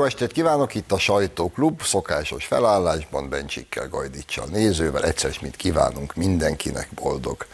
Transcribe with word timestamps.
Jó 0.00 0.06
estét 0.06 0.32
kívánok, 0.32 0.74
itt 0.74 0.92
a 0.92 0.98
Sajtóklub, 0.98 1.82
szokásos 1.82 2.44
felállásban, 2.44 3.28
Bencsikkel, 3.28 3.88
Gajdicsal, 3.88 4.46
nézővel, 4.46 5.04
egyszer 5.04 5.36
mint 5.40 5.56
kívánunk 5.56 6.14
mindenkinek 6.14 6.88
boldog. 6.94 7.46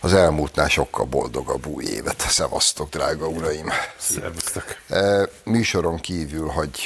Az 0.00 0.14
elmúltnál 0.14 0.68
sokkal 0.68 1.04
boldogabb 1.04 1.66
új 1.66 1.84
évet. 1.84 2.20
Szevasztok, 2.20 2.88
drága 2.88 3.26
uraim! 3.26 3.68
Szervusztok! 3.98 4.64
E, 4.88 5.28
műsoron 5.44 5.96
kívül, 5.96 6.48
hogy 6.48 6.80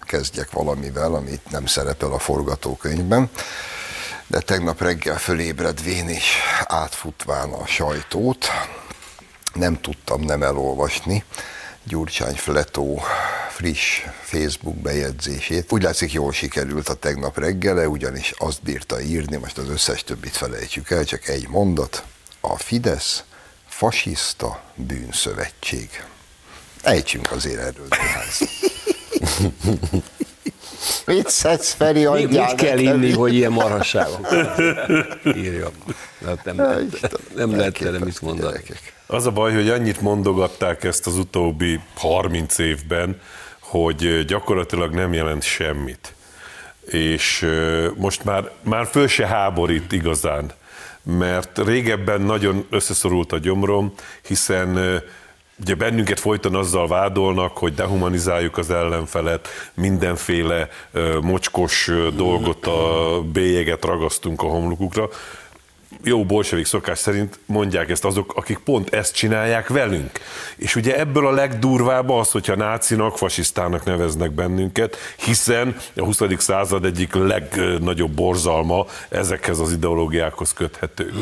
kezdjek 0.00 0.50
valamivel, 0.50 1.14
amit 1.14 1.50
nem 1.50 1.66
szerepel 1.66 2.12
a 2.12 2.18
forgatókönyvben, 2.18 3.30
de 4.26 4.40
tegnap 4.40 4.80
reggel 4.80 5.18
fölébredvén 5.18 6.08
és 6.08 6.36
átfutván 6.64 7.52
a 7.52 7.66
sajtót, 7.66 8.46
nem 9.54 9.80
tudtam 9.80 10.20
nem 10.20 10.42
elolvasni 10.42 11.24
Gyurcsány 11.86 12.34
Fletó 12.34 13.02
friss 13.50 14.02
Facebook 14.22 14.76
bejegyzését. 14.76 15.72
Úgy 15.72 15.82
látszik, 15.82 16.12
jól 16.12 16.32
sikerült 16.32 16.88
a 16.88 16.94
tegnap 16.94 17.38
reggele, 17.38 17.88
ugyanis 17.88 18.32
azt 18.38 18.62
bírta 18.62 19.00
írni, 19.00 19.36
most 19.36 19.58
az 19.58 19.68
összes 19.68 20.04
többit 20.04 20.36
felejtsük 20.36 20.90
el, 20.90 21.04
csak 21.04 21.28
egy 21.28 21.48
mondat. 21.48 22.04
A 22.40 22.58
Fidesz 22.58 23.24
fasiszta 23.68 24.62
bűnszövetség. 24.74 26.04
Ejtsünk 26.82 27.32
azért 27.32 27.58
erről 27.58 27.86
néhány 27.90 28.28
Mit 31.06 31.28
szedsz, 31.28 31.72
Feri, 31.72 32.08
mit 32.08 32.54
kell 32.54 32.78
inni, 32.78 33.12
hogy 33.12 33.34
ilyen 33.34 33.52
marhasságok 33.52 34.28
írja? 35.36 35.70
Hát 36.26 36.44
nem, 36.44 36.56
nem, 36.56 36.88
nem 37.34 37.56
lehet 37.56 37.78
vele 37.78 37.98
mit 37.98 38.20
mondani. 38.20 38.52
Gyerekek. 38.52 38.92
Az 39.06 39.26
a 39.26 39.30
baj, 39.30 39.54
hogy 39.54 39.68
annyit 39.68 40.00
mondogatták 40.00 40.84
ezt 40.84 41.06
az 41.06 41.18
utóbbi 41.18 41.80
30 41.94 42.58
évben, 42.58 43.20
hogy 43.60 44.24
gyakorlatilag 44.24 44.94
nem 44.94 45.12
jelent 45.12 45.42
semmit. 45.42 46.14
És 46.84 47.46
most 47.96 48.24
már, 48.24 48.50
már 48.62 48.86
föl 48.86 49.08
se 49.08 49.26
háborít 49.26 49.92
igazán, 49.92 50.52
mert 51.02 51.58
régebben 51.58 52.20
nagyon 52.20 52.66
összeszorult 52.70 53.32
a 53.32 53.38
gyomrom, 53.38 53.92
hiszen 54.26 55.02
Ugye 55.60 55.74
bennünket 55.74 56.20
folyton 56.20 56.54
azzal 56.54 56.88
vádolnak, 56.88 57.58
hogy 57.58 57.74
dehumanizáljuk 57.74 58.58
az 58.58 58.70
ellenfelet, 58.70 59.48
mindenféle 59.74 60.68
mocskos 61.20 61.90
dolgot, 62.16 62.66
a 62.66 63.20
bélyeget 63.32 63.84
ragasztunk 63.84 64.42
a 64.42 64.46
homlokukra 64.46 65.08
jó 66.02 66.24
bolsevik 66.24 66.64
szokás 66.64 66.98
szerint 66.98 67.38
mondják 67.46 67.90
ezt 67.90 68.04
azok, 68.04 68.32
akik 68.36 68.58
pont 68.58 68.94
ezt 68.94 69.14
csinálják 69.14 69.68
velünk. 69.68 70.10
És 70.56 70.76
ugye 70.76 70.98
ebből 70.98 71.26
a 71.26 71.30
legdurvább 71.30 72.10
az, 72.10 72.30
hogyha 72.30 72.54
nácinak, 72.54 73.18
fasisztának 73.18 73.84
neveznek 73.84 74.30
bennünket, 74.30 74.96
hiszen 75.16 75.76
a 75.96 76.04
20. 76.04 76.20
század 76.38 76.84
egyik 76.84 77.14
legnagyobb 77.14 78.10
borzalma 78.10 78.86
ezekhez 79.08 79.58
az 79.58 79.72
ideológiákhoz 79.72 80.52
köthető. 80.52 81.12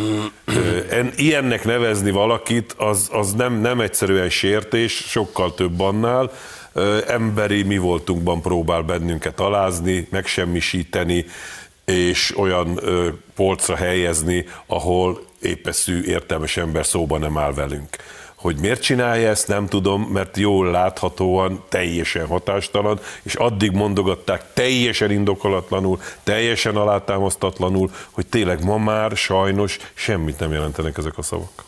Ilyennek 1.17 1.65
nevezni 1.65 2.11
valakit, 2.11 2.75
az, 2.79 3.09
az 3.13 3.33
nem, 3.33 3.61
nem 3.61 3.81
egyszerűen 3.81 4.29
sértés, 4.29 4.93
sokkal 4.93 5.55
több 5.55 5.81
annál, 5.81 6.31
emberi 7.07 7.63
mi 7.63 7.79
voltunkban 7.79 8.41
próbál 8.41 8.83
bennünket 8.83 9.41
alázni, 9.41 10.07
megsemmisíteni, 10.11 11.25
és 11.85 12.39
olyan 12.39 12.79
ö, 12.81 13.09
polcra 13.35 13.77
helyezni, 13.77 14.45
ahol 14.67 15.21
épeszű, 15.41 16.03
értelmes 16.03 16.57
ember 16.57 16.87
szóba 16.87 17.19
nem 17.19 17.39
áll 17.39 17.55
velünk. 17.55 17.97
Hogy 18.35 18.57
miért 18.57 18.83
csinálja 18.83 19.29
ezt, 19.29 19.49
nem 19.49 19.67
tudom, 19.67 20.03
mert 20.03 20.37
jól 20.37 20.71
láthatóan 20.71 21.65
teljesen 21.69 22.27
hatástalan, 22.27 23.01
és 23.23 23.35
addig 23.35 23.71
mondogatták 23.71 24.45
teljesen 24.53 25.11
indokolatlanul, 25.11 26.01
teljesen 26.23 26.77
alátámasztatlanul, 26.77 27.91
hogy 28.11 28.27
tényleg 28.27 28.65
ma 28.65 28.77
már 28.77 29.17
sajnos 29.17 29.79
semmit 29.95 30.39
nem 30.39 30.53
jelentenek 30.53 30.99
ezek 30.99 31.19
a 31.19 31.23
szavak. 31.23 31.65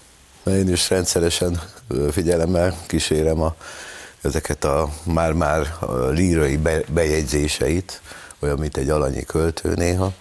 Én 0.47 0.69
is 0.69 0.91
rendszeresen 0.91 1.61
figyelemmel 2.11 2.77
kísérem 2.87 3.43
a, 3.43 3.55
ezeket 4.23 4.65
a 4.65 4.89
már-már 5.03 5.75
lírai 6.11 6.59
bejegyzéseit, 6.89 8.01
olyan, 8.45 8.59
mint 8.59 8.77
egy 8.77 8.91
alanyi 8.91 9.25
költő 9.25 9.75
néha, 9.75 10.13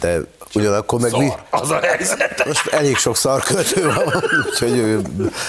de 0.00 0.18
ugyanakkor 0.54 1.00
meg 1.00 1.10
szar, 1.10 1.20
mi... 1.20 1.32
az 1.50 1.70
a 1.70 1.80
helyzet. 1.80 2.46
Most 2.46 2.66
elég 2.66 2.96
sok 2.96 3.16
szar 3.16 3.42
költő 3.42 3.84
van, 3.84 4.24
úgyhogy 4.50 4.76
ő 4.76 5.02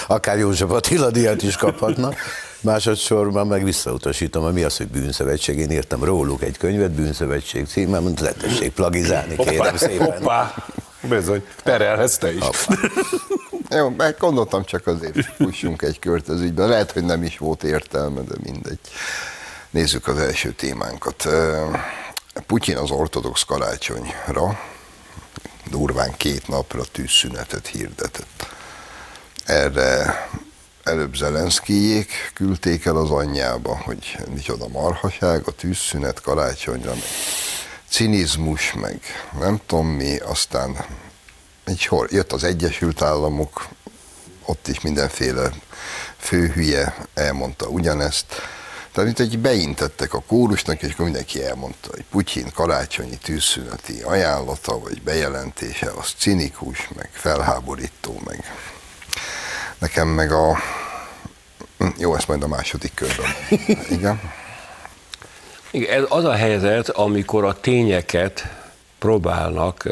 akár 0.06 0.38
József 0.38 0.70
Attila 0.70 1.10
díjat 1.10 1.42
is 1.42 1.56
kaphatna. 1.56 2.10
Másodszorban 2.60 3.46
meg 3.46 3.64
visszautasítom, 3.64 4.42
hogy 4.44 4.52
mi 4.52 4.62
az, 4.62 4.76
hogy 4.76 4.88
bűnszövetség. 4.88 5.58
Én 5.58 5.70
írtam 5.70 6.04
róluk 6.04 6.42
egy 6.42 6.56
könyvet, 6.56 6.90
bűnszövetség 6.90 7.66
címmel, 7.66 8.00
mondta, 8.00 8.22
lehetőség 8.22 8.72
plagizálni, 8.72 9.36
kérem 9.36 9.56
hoppá, 9.56 9.76
szépen. 9.76 10.06
Hoppá, 10.06 10.54
bizony, 11.00 11.44
perelhetsz 11.62 12.16
te 12.16 12.32
is. 12.32 12.40
Hoppá. 12.40 12.74
Jó, 13.70 13.88
mert 13.88 14.18
gondoltam 14.18 14.64
csak 14.64 14.86
azért, 14.86 15.24
fussunk 15.24 15.82
egy 15.82 15.98
kört 15.98 16.28
az 16.28 16.40
ügyben. 16.40 16.68
Lehet, 16.68 16.92
hogy 16.92 17.04
nem 17.04 17.22
is 17.22 17.38
volt 17.38 17.64
értelme, 17.64 18.20
de 18.20 18.34
mindegy. 18.42 18.78
Nézzük 19.74 20.08
az 20.08 20.18
első 20.18 20.52
témánkat. 20.52 21.28
Putyin 22.46 22.76
az 22.76 22.90
ortodox 22.90 23.42
karácsonyra 23.42 24.60
durván 25.70 26.14
két 26.16 26.48
napra 26.48 26.84
tűzszünetet 26.84 27.66
hirdetett. 27.66 28.46
Erre 29.44 30.28
előbb 30.82 31.14
Zelenszkijék 31.14 32.30
küldték 32.34 32.84
el 32.84 32.96
az 32.96 33.10
anyjába, 33.10 33.76
hogy 33.76 34.18
micsoda 34.34 34.68
marhaság, 34.68 35.42
a 35.46 35.52
tűzszünet 35.52 36.20
karácsonyra, 36.20 36.90
meg 36.90 37.04
cinizmus, 37.88 38.72
meg 38.72 39.00
nem 39.38 39.60
tudom 39.66 39.86
mi, 39.86 40.18
aztán 40.18 40.84
egy 41.64 41.78
sor, 41.78 42.12
jött 42.12 42.32
az 42.32 42.44
Egyesült 42.44 43.02
Államok, 43.02 43.68
ott 44.44 44.68
is 44.68 44.80
mindenféle 44.80 45.50
főhülye 46.18 46.96
elmondta 47.14 47.66
ugyanezt, 47.66 48.26
tehát 48.94 49.16
mint 49.16 49.20
egy 49.20 49.38
beintettek 49.38 50.14
a 50.14 50.22
kórusnak, 50.26 50.82
és 50.82 50.92
akkor 50.92 51.04
mindenki 51.04 51.44
elmondta, 51.44 51.88
hogy 51.90 52.04
Putyin 52.10 52.46
karácsonyi 52.54 53.16
tűzszüneti 53.16 54.00
ajánlata, 54.02 54.78
vagy 54.78 55.02
bejelentése, 55.02 55.90
az 55.96 56.14
cinikus, 56.18 56.88
meg 56.96 57.10
felháborító, 57.12 58.20
meg 58.24 58.44
nekem 59.78 60.08
meg 60.08 60.32
a... 60.32 60.56
Jó, 61.98 62.14
ezt 62.14 62.28
majd 62.28 62.42
a 62.42 62.46
második 62.46 62.94
körben. 62.94 63.26
Igen. 63.96 64.20
Igen, 65.70 65.98
ez 65.98 66.04
az 66.08 66.24
a 66.24 66.34
helyzet, 66.34 66.88
amikor 66.88 67.44
a 67.44 67.60
tényeket 67.60 68.48
próbálnak, 68.98 69.88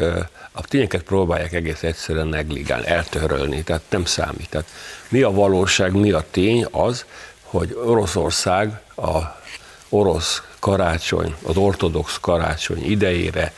a 0.51 0.61
tényeket 0.61 1.03
próbálják 1.03 1.53
egész 1.53 1.83
egyszerűen 1.83 2.27
negligálni, 2.27 2.87
eltörölni, 2.87 3.63
tehát 3.63 3.83
nem 3.89 4.05
számít. 4.05 4.49
Tehát 4.49 4.67
mi 5.09 5.21
a 5.21 5.31
valóság, 5.31 5.91
mi 5.91 6.11
a 6.11 6.25
tény, 6.31 6.65
az, 6.71 7.05
hogy 7.41 7.77
Oroszország 7.85 8.81
a 8.95 9.41
orosz 9.89 10.41
karácsony, 10.59 11.35
az 11.43 11.57
ortodox 11.57 12.17
karácsony 12.21 12.91
idejére 12.91 13.53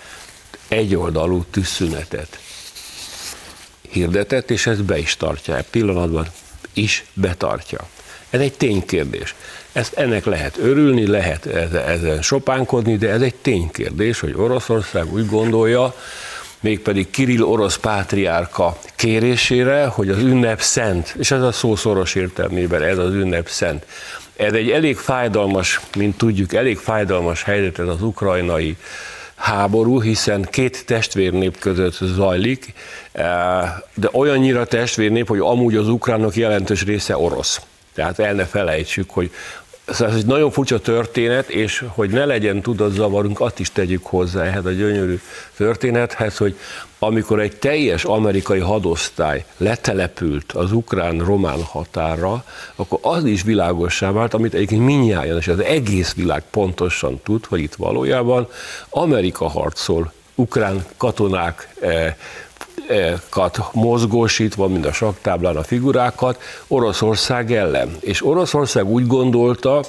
egyoldalú 0.67 1.45
tűzszünetet 1.51 2.39
hirdetett, 3.95 4.51
és 4.51 4.67
ezt 4.67 4.83
be 4.83 4.97
is 4.97 5.17
tartja. 5.17 5.55
E 5.55 5.61
pillanatban 5.61 6.27
is 6.73 7.05
betartja. 7.13 7.79
Ez 8.29 8.39
egy 8.39 8.53
ténykérdés. 8.53 9.35
Ezt 9.71 9.93
ennek 9.93 10.25
lehet 10.25 10.57
örülni, 10.57 11.07
lehet 11.07 11.45
ezen 11.75 12.21
sopánkodni, 12.21 12.97
de 12.97 13.09
ez 13.09 13.21
egy 13.21 13.35
ténykérdés, 13.35 14.19
hogy 14.19 14.33
Oroszország 14.37 15.13
úgy 15.13 15.25
gondolja, 15.25 15.95
mégpedig 16.59 17.09
Kirill 17.09 17.41
orosz 17.41 17.77
pátriárka 17.77 18.77
kérésére, 18.95 19.85
hogy 19.85 20.09
az 20.09 20.17
ünnep 20.17 20.61
szent, 20.61 21.15
és 21.17 21.31
ez 21.31 21.41
a 21.41 21.51
szó 21.51 21.75
szoros 21.75 22.15
értelmében, 22.15 22.81
ez 22.81 22.97
az 22.97 23.13
ünnep 23.13 23.49
szent. 23.49 23.85
Ez 24.35 24.53
egy 24.53 24.71
elég 24.71 24.97
fájdalmas, 24.97 25.79
mint 25.97 26.17
tudjuk, 26.17 26.53
elég 26.53 26.77
fájdalmas 26.77 27.43
helyzet 27.43 27.79
ez 27.79 27.87
az 27.87 28.01
ukrajnai 28.01 28.77
háború, 29.35 30.01
hiszen 30.01 30.47
két 30.51 30.85
testvérnép 30.85 31.59
között 31.59 31.97
zajlik, 32.01 32.73
eh, 33.11 33.25
de 33.93 34.09
olyannyira 34.11 34.65
testvérnép, 34.65 35.27
hogy 35.27 35.39
amúgy 35.39 35.75
az 35.75 35.87
ukránok 35.89 36.35
jelentős 36.35 36.83
része 36.83 37.17
orosz. 37.17 37.61
Tehát 37.93 38.19
el 38.19 38.33
ne 38.33 38.45
felejtsük, 38.45 39.09
hogy 39.09 39.31
Szóval 39.87 40.13
ez 40.13 40.19
egy 40.19 40.25
nagyon 40.25 40.51
furcsa 40.51 40.79
történet, 40.79 41.49
és 41.49 41.85
hogy 41.87 42.09
ne 42.09 42.25
legyen 42.25 42.61
tudatzavarunk, 42.61 43.39
azt 43.39 43.59
is 43.59 43.71
tegyük 43.71 44.05
hozzá 44.05 44.43
ehhez 44.43 44.65
a 44.65 44.71
gyönyörű 44.71 45.19
történethez, 45.57 46.37
hogy 46.37 46.57
amikor 46.99 47.39
egy 47.39 47.55
teljes 47.55 48.03
amerikai 48.03 48.59
hadosztály 48.59 49.45
letelepült 49.57 50.51
az 50.51 50.71
ukrán-román 50.71 51.63
határa, 51.63 52.43
akkor 52.75 52.99
az 53.01 53.25
is 53.25 53.43
világossá 53.43 54.11
vált, 54.11 54.33
amit 54.33 54.53
egyébként 54.53 54.85
minnyáján, 54.85 55.37
és 55.37 55.47
az 55.47 55.59
egész 55.59 56.13
világ 56.13 56.43
pontosan 56.49 57.19
tud, 57.23 57.45
hogy 57.45 57.59
itt 57.59 57.75
valójában 57.75 58.47
Amerika 58.89 59.49
harcol, 59.49 60.13
ukrán 60.35 60.85
katonák 60.97 61.75
kat 63.29 63.59
mozgósítva, 63.73 64.67
mint 64.67 64.85
a 64.85 64.91
saktáblán 64.91 65.55
a 65.55 65.63
figurákat, 65.63 66.41
Oroszország 66.67 67.51
ellen. 67.51 67.97
És 67.99 68.25
Oroszország 68.25 68.85
úgy 68.85 69.07
gondolta, 69.07 69.83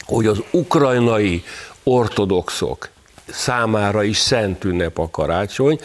hogy 0.00 0.26
az 0.26 0.42
ukrajnai 0.50 1.44
ortodoxok 1.82 2.88
számára 3.28 4.02
is 4.02 4.18
szent 4.18 4.64
ünnep 4.64 4.98
a 4.98 5.10
karácsony, 5.10 5.78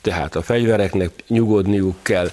tehát 0.00 0.36
a 0.36 0.42
fegyvereknek 0.42 1.10
nyugodniuk 1.28 1.96
kell. 2.02 2.30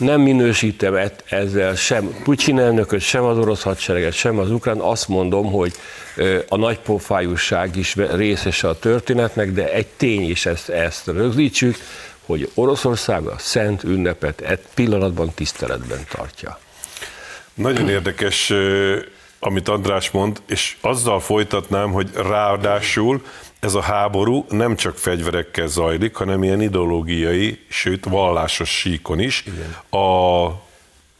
Nem 0.00 0.20
minősítem 0.20 0.98
ezzel 1.28 1.74
sem 1.74 2.20
Putyin 2.22 2.58
elnököt, 2.58 3.00
sem 3.00 3.24
az 3.24 3.38
orosz 3.38 3.62
hadsereget, 3.62 4.12
sem 4.12 4.38
az 4.38 4.50
ukrán. 4.50 4.78
Azt 4.78 5.08
mondom, 5.08 5.52
hogy 5.52 5.72
a 6.48 6.56
nagypofájúság 6.56 7.76
is 7.76 7.94
részese 7.94 8.68
a 8.68 8.78
történetnek, 8.78 9.52
de 9.52 9.72
egy 9.72 9.86
tény 9.86 10.30
is 10.30 10.46
ezt, 10.46 10.68
ezt 10.68 11.06
rögzítsük, 11.06 11.76
hogy 12.26 12.50
Oroszország 12.54 13.26
a 13.26 13.38
szent 13.38 13.84
ünnepet 13.84 14.40
egy 14.40 14.60
pillanatban 14.74 15.30
tiszteletben 15.34 16.06
tartja. 16.10 16.58
Nagyon 17.54 17.88
érdekes, 17.88 18.52
amit 19.38 19.68
András 19.68 20.10
mond, 20.10 20.42
és 20.46 20.76
azzal 20.80 21.20
folytatnám, 21.20 21.92
hogy 21.92 22.10
ráadásul 22.14 23.22
ez 23.60 23.74
a 23.74 23.80
háború 23.80 24.44
nem 24.48 24.76
csak 24.76 24.98
fegyverekkel 24.98 25.66
zajlik, 25.66 26.14
hanem 26.14 26.42
ilyen 26.42 26.60
ideológiai, 26.60 27.64
sőt 27.68 28.04
vallásos 28.04 28.68
síkon 28.68 29.18
is. 29.18 29.44
Igen. 29.46 30.02
A 30.02 30.48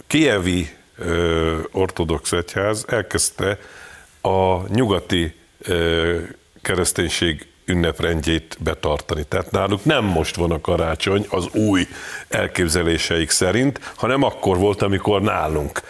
kievi 0.07 0.69
ö, 0.99 1.59
ortodox 1.73 2.33
egyház 2.33 2.85
elkezdte 2.89 3.59
a 4.21 4.69
nyugati 4.69 5.35
ö, 5.59 6.19
kereszténység 6.63 7.47
ünneprendjét 7.65 8.57
betartani. 8.61 9.25
Tehát 9.25 9.51
náluk 9.51 9.85
nem 9.85 10.05
most 10.05 10.37
van 10.37 10.51
a 10.51 10.61
karácsony 10.61 11.27
az 11.29 11.47
új 11.55 11.87
elképzeléseik 12.29 13.31
szerint, 13.31 13.81
hanem 13.95 14.23
akkor 14.23 14.57
volt, 14.57 14.83
amikor 14.83 15.23
nálunk. 15.23 15.81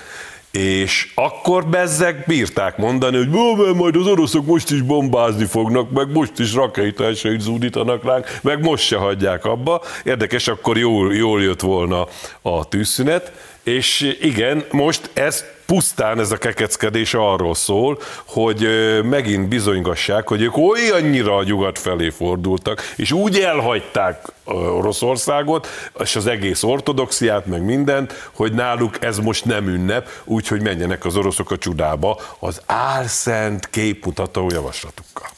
És 0.50 1.12
akkor 1.14 1.66
bezzek 1.66 2.26
bírták 2.26 2.76
mondani, 2.76 3.16
hogy 3.16 3.28
majd 3.74 3.96
az 3.96 4.06
oroszok 4.06 4.46
most 4.46 4.70
is 4.70 4.82
bombázni 4.82 5.44
fognak, 5.44 5.90
meg 5.90 6.12
most 6.12 6.38
is 6.38 6.54
rakétásait 6.54 7.40
zúdítanak 7.40 8.04
ránk, 8.04 8.38
meg 8.42 8.62
most 8.62 8.84
se 8.84 8.96
hagyják 8.96 9.44
abba. 9.44 9.82
Érdekes, 10.04 10.48
akkor 10.48 10.78
jól, 10.78 11.14
jól 11.14 11.42
jött 11.42 11.60
volna 11.60 12.06
a 12.42 12.68
tűzszünet, 12.68 13.32
és 13.62 14.16
igen, 14.20 14.64
most 14.70 15.10
ez 15.12 15.44
pusztán 15.70 16.18
ez 16.18 16.30
a 16.30 16.36
kekeckedés 16.36 17.14
arról 17.14 17.54
szól, 17.54 17.98
hogy 18.24 18.68
megint 19.02 19.48
bizonygassák, 19.48 20.28
hogy 20.28 20.42
ők 20.42 20.56
olyannyira 20.56 21.36
a 21.36 21.42
nyugat 21.42 21.78
felé 21.78 22.10
fordultak, 22.10 22.92
és 22.96 23.12
úgy 23.12 23.38
elhagyták 23.38 24.32
Oroszországot, 24.44 25.66
és 25.98 26.16
az 26.16 26.26
egész 26.26 26.62
ortodoxiát, 26.62 27.46
meg 27.46 27.62
mindent, 27.62 28.30
hogy 28.34 28.52
náluk 28.52 29.04
ez 29.04 29.18
most 29.18 29.44
nem 29.44 29.68
ünnep, 29.68 30.08
úgyhogy 30.24 30.62
menjenek 30.62 31.04
az 31.04 31.16
oroszok 31.16 31.50
a 31.50 31.58
csudába 31.58 32.20
az 32.38 32.60
álszent 32.66 33.68
képmutató 33.68 34.50
javaslatukkal. 34.50 35.28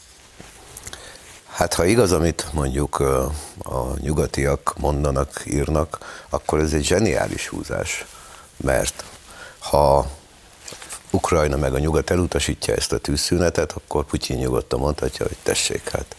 Hát 1.49 1.73
ha 1.73 1.85
igaz, 1.85 2.11
amit 2.11 2.45
mondjuk 2.53 2.99
a 3.63 3.99
nyugatiak 3.99 4.73
mondanak, 4.79 5.41
írnak, 5.45 6.23
akkor 6.29 6.59
ez 6.59 6.73
egy 6.73 6.85
zseniális 6.85 7.47
húzás, 7.47 8.05
mert 8.57 9.03
ha 9.59 10.07
Ukrajna 11.13 11.57
meg 11.57 11.73
a 11.73 11.79
nyugat 11.79 12.09
elutasítja 12.09 12.73
ezt 12.73 12.93
a 12.93 12.97
tűzszünetet, 12.97 13.71
akkor 13.71 14.05
Putyin 14.05 14.37
nyugodtan 14.37 14.79
mondhatja, 14.79 15.25
hogy 15.25 15.37
tessék, 15.43 15.89
hát 15.89 16.15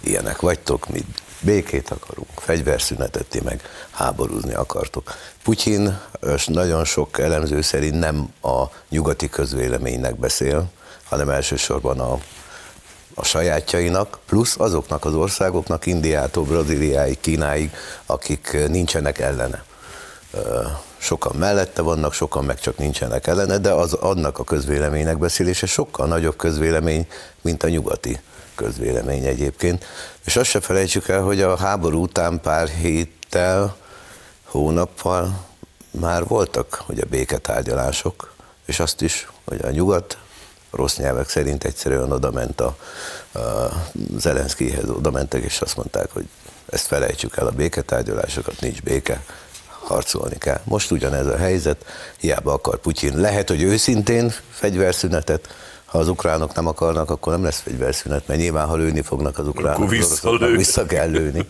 ilyenek 0.00 0.40
vagytok, 0.40 0.88
mi 0.88 1.04
békét 1.40 1.90
akarunk, 1.90 2.28
fegyverszünetet, 2.36 3.26
ti 3.26 3.40
meg 3.44 3.62
háborúzni 3.90 4.54
akartok. 4.54 5.14
Putyin 5.42 5.98
nagyon 6.46 6.84
sok 6.84 7.18
elemző 7.18 7.60
szerint 7.60 7.98
nem 7.98 8.32
a 8.42 8.64
nyugati 8.88 9.28
közvéleménynek 9.28 10.18
beszél, 10.18 10.70
hanem 11.04 11.28
elsősorban 11.28 12.00
a, 12.00 12.18
a 13.14 13.24
sajátjainak, 13.24 14.18
plusz 14.26 14.58
azoknak 14.58 15.04
az 15.04 15.14
országoknak, 15.14 15.86
Indiától 15.86 16.44
Brazíliáig, 16.44 17.20
Kínáig, 17.20 17.70
akik 18.06 18.56
nincsenek 18.68 19.18
ellene 19.18 19.64
sokan 21.04 21.36
mellette 21.36 21.82
vannak, 21.82 22.12
sokan 22.12 22.44
meg 22.44 22.60
csak 22.60 22.78
nincsenek 22.78 23.26
ellene, 23.26 23.58
de 23.58 23.70
az 23.70 23.92
annak 23.92 24.38
a 24.38 24.44
közvéleménynek 24.44 25.18
beszélése 25.18 25.66
sokkal 25.66 26.06
nagyobb 26.06 26.36
közvélemény, 26.36 27.06
mint 27.40 27.62
a 27.62 27.68
nyugati 27.68 28.20
közvélemény 28.54 29.24
egyébként. 29.24 29.84
És 30.24 30.36
azt 30.36 30.50
se 30.50 30.60
felejtsük 30.60 31.08
el, 31.08 31.22
hogy 31.22 31.40
a 31.40 31.56
háború 31.56 32.02
után 32.02 32.40
pár 32.40 32.68
héttel, 32.68 33.76
hónappal 34.44 35.44
már 35.90 36.26
voltak 36.26 36.84
a 36.88 36.92
béketárgyalások, 37.10 38.34
és 38.66 38.80
azt 38.80 39.00
is, 39.00 39.28
hogy 39.44 39.60
a 39.62 39.70
nyugat 39.70 40.18
rossz 40.70 40.96
nyelvek 40.96 41.28
szerint 41.28 41.64
egyszerűen 41.64 42.12
oda 42.12 42.30
ment 42.30 42.60
a, 42.60 42.76
a 43.32 43.40
Zelenszkihez, 44.16 44.88
oda 44.88 45.10
mentek, 45.10 45.42
és 45.42 45.60
azt 45.60 45.76
mondták, 45.76 46.10
hogy 46.12 46.28
ezt 46.66 46.86
felejtsük 46.86 47.36
el 47.36 47.46
a 47.46 47.50
béketárgyalásokat, 47.50 48.60
nincs 48.60 48.82
béke, 48.82 49.24
harcolni 49.84 50.38
kell. 50.38 50.60
Most 50.64 50.90
ugyanez 50.90 51.26
a 51.26 51.36
helyzet, 51.36 51.84
hiába 52.18 52.52
akar 52.52 52.78
Putyin. 52.78 53.16
Lehet, 53.16 53.48
hogy 53.48 53.62
őszintén 53.62 54.32
fegyverszünetet, 54.50 55.54
ha 55.84 55.98
az 55.98 56.08
ukránok 56.08 56.54
nem 56.54 56.66
akarnak, 56.66 57.10
akkor 57.10 57.32
nem 57.32 57.42
lesz 57.44 57.60
fegyverszünet, 57.60 58.26
mert 58.26 58.40
nyilván, 58.40 58.66
ha 58.66 58.76
lőni 58.76 59.02
fognak 59.02 59.38
az 59.38 59.48
ukránok, 59.48 59.76
akkor 59.76 59.88
vissza, 59.88 60.38
vissza 60.38 60.86
kell 60.86 61.10
lőni. 61.10 61.46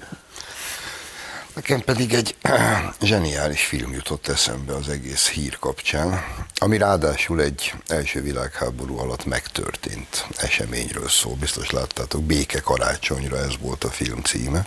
Nekem 1.54 1.80
pedig 1.80 2.14
egy 2.14 2.36
zseniális 3.00 3.64
film 3.64 3.92
jutott 3.92 4.28
eszembe 4.28 4.74
az 4.74 4.88
egész 4.88 5.28
hír 5.28 5.58
kapcsán, 5.58 6.24
ami 6.56 6.78
ráadásul 6.78 7.40
egy 7.40 7.74
első 7.86 8.22
világháború 8.22 8.98
alatt 8.98 9.24
megtörtént 9.24 10.26
eseményről 10.36 11.08
szól. 11.08 11.34
Biztos 11.40 11.70
láttátok, 11.70 12.22
Béke 12.22 12.60
karácsonyra 12.60 13.36
ez 13.36 13.52
volt 13.60 13.84
a 13.84 13.90
film 13.90 14.22
címe 14.22 14.66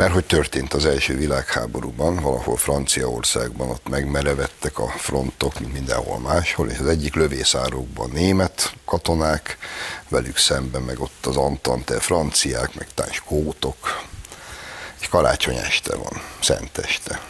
mert 0.00 0.12
hogy 0.12 0.24
történt 0.24 0.74
az 0.74 0.86
első 0.86 1.16
világháborúban, 1.16 2.16
valahol 2.16 2.56
Franciaországban 2.56 3.70
ott 3.70 3.88
megmerevettek 3.88 4.78
a 4.78 4.88
frontok, 4.88 5.60
mint 5.60 5.72
mindenhol 5.72 6.18
máshol, 6.18 6.68
és 6.68 6.78
az 6.78 6.86
egyik 6.86 7.14
lövészárokban 7.14 8.10
német 8.10 8.74
katonák, 8.84 9.58
velük 10.08 10.36
szemben 10.36 10.82
meg 10.82 11.00
ott 11.00 11.26
az 11.26 11.36
Antante 11.36 12.00
franciák, 12.00 12.74
meg 12.74 12.86
talán 12.94 13.12
skótok, 13.12 14.02
és 15.00 15.08
karácsony 15.08 15.56
este 15.56 15.96
van, 15.96 16.22
szenteste. 16.42 17.20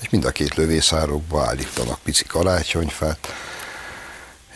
És 0.00 0.08
mind 0.08 0.24
a 0.24 0.30
két 0.30 0.54
lövészárokba 0.54 1.44
állítanak 1.44 1.98
pici 2.02 2.24
karácsonyfát, 2.24 3.28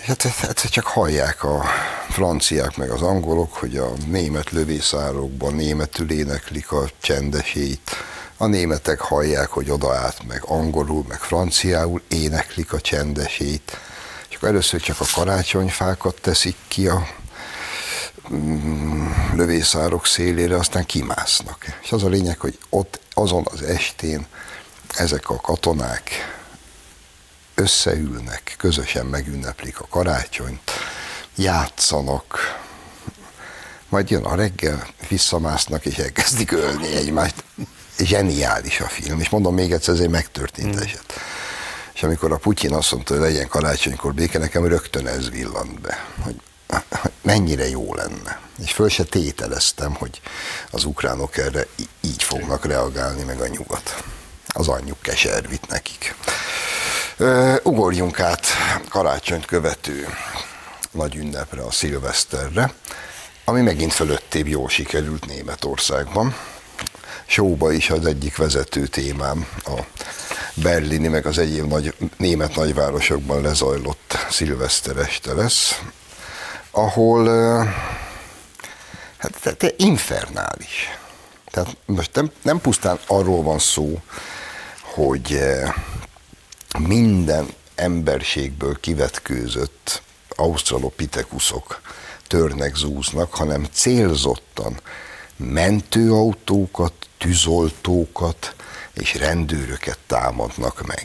Hát, 0.03 0.23
hát, 0.23 0.35
hát 0.35 0.71
csak 0.71 0.87
hallják 0.87 1.45
a 1.45 1.65
franciák 2.09 2.77
meg 2.77 2.91
az 2.91 3.03
angolok, 3.03 3.55
hogy 3.57 3.77
a 3.77 3.93
német 4.07 4.51
lövészárokban 4.51 5.55
németül 5.55 6.11
éneklik 6.11 6.73
a 6.73 6.91
csendesét. 7.01 7.91
A 8.37 8.47
németek 8.47 9.01
hallják, 9.01 9.49
hogy 9.49 9.71
oda 9.71 9.95
át 9.95 10.27
meg 10.27 10.43
angolul, 10.47 11.05
meg 11.09 11.19
franciául 11.19 12.03
éneklik 12.09 12.73
a 12.73 12.81
csendesét. 12.81 13.79
És 14.29 14.37
akkor 14.37 14.49
először 14.49 14.81
csak 14.81 15.01
a 15.01 15.05
karácsonyfákat 15.15 16.21
teszik 16.21 16.57
ki 16.69 16.89
a 16.89 17.07
mm, 18.33 19.11
lövészárok 19.35 20.07
szélére, 20.07 20.57
aztán 20.57 20.87
kimásznak. 20.87 21.79
És 21.83 21.93
az 21.93 22.03
a 22.03 22.09
lényeg, 22.09 22.39
hogy 22.39 22.59
ott 22.69 23.01
azon 23.15 23.47
az 23.53 23.63
estén 23.63 24.27
ezek 24.97 25.31
a 25.31 25.37
katonák 25.37 26.11
összeülnek, 27.63 28.55
közösen 28.59 29.07
megünneplik 29.07 29.81
a 29.81 29.87
karácsonyt, 29.91 30.71
játszanak, 31.37 32.61
majd 33.89 34.11
jön 34.11 34.25
a 34.25 34.35
reggel, 34.35 34.87
visszamásznak 35.09 35.87
és 35.87 35.97
elkezdik 35.97 36.53
ölni 36.53 36.95
egymást. 36.95 37.45
Zseniális 37.99 38.81
a 38.81 38.89
film, 38.89 39.21
és 39.21 39.29
mondom 39.29 39.55
még 39.55 39.73
egyszer, 39.73 39.95
ez 39.95 40.01
egy 40.01 40.09
megtörtént 40.09 40.77
mm. 40.77 40.79
eset. 40.79 41.05
És 41.95 42.03
amikor 42.03 42.33
a 42.33 42.37
Putyin 42.37 42.75
azt 42.75 42.93
mondta, 42.93 43.15
hogy 43.15 43.23
legyen 43.23 43.49
karácsonykor 43.49 44.15
béke, 44.15 44.39
nekem 44.39 44.67
rögtön 44.67 45.07
ez 45.07 45.31
villant 45.31 45.81
be, 45.81 46.07
hogy 46.21 46.41
mennyire 47.23 47.69
jó 47.69 47.95
lenne. 47.95 48.41
És 48.63 48.73
föl 48.73 48.89
se 48.89 49.05
tételeztem, 49.05 49.95
hogy 49.95 50.21
az 50.71 50.85
ukránok 50.85 51.37
erre 51.37 51.67
így 52.01 52.23
fognak 52.23 52.65
reagálni, 52.65 53.23
meg 53.23 53.41
a 53.41 53.47
nyugat. 53.47 54.05
Az 54.47 54.69
anyjuk 54.69 54.99
keservit 55.03 55.69
nekik. 55.69 56.15
Ugorjunk 57.63 58.21
át 58.21 58.47
karácsonyt 58.89 59.45
követő 59.45 60.07
nagy 60.91 61.17
ünnepre, 61.17 61.63
a 61.63 61.71
szilveszterre, 61.71 62.73
ami 63.45 63.61
megint 63.61 63.93
fölöttébb 63.93 64.47
jól 64.47 64.69
sikerült 64.69 65.27
Németországban. 65.27 66.37
Sóba 67.27 67.73
is 67.73 67.91
az 67.91 68.07
egyik 68.07 68.37
vezető 68.37 68.87
témám 68.87 69.47
a 69.65 69.81
berlini, 70.55 71.09
meg 71.09 71.27
az 71.27 71.39
egyéb 71.39 71.69
nagy, 71.69 71.95
német 72.17 72.55
nagyvárosokban 72.55 73.43
lezajlott 73.43 74.27
szilveszter 74.31 74.97
este 74.97 75.33
lesz, 75.33 75.81
ahol 76.71 77.27
hát, 79.17 79.57
te 79.59 79.71
infernális. 79.77 80.99
Tehát 81.51 81.77
most 81.87 82.11
nem, 82.15 82.31
nem 82.43 82.61
pusztán 82.61 82.99
arról 83.07 83.43
van 83.43 83.59
szó, 83.59 84.01
hogy 84.81 85.39
minden 86.79 87.49
emberségből 87.75 88.81
kivetkőzött 88.81 90.03
australopithekuszok 90.29 91.81
törnek, 92.27 92.77
zúznak, 92.77 93.35
hanem 93.35 93.67
célzottan 93.73 94.81
mentőautókat, 95.37 96.93
tűzoltókat 97.19 98.55
és 98.93 99.15
rendőröket 99.15 99.99
támadnak 100.07 100.87
meg. 100.87 101.05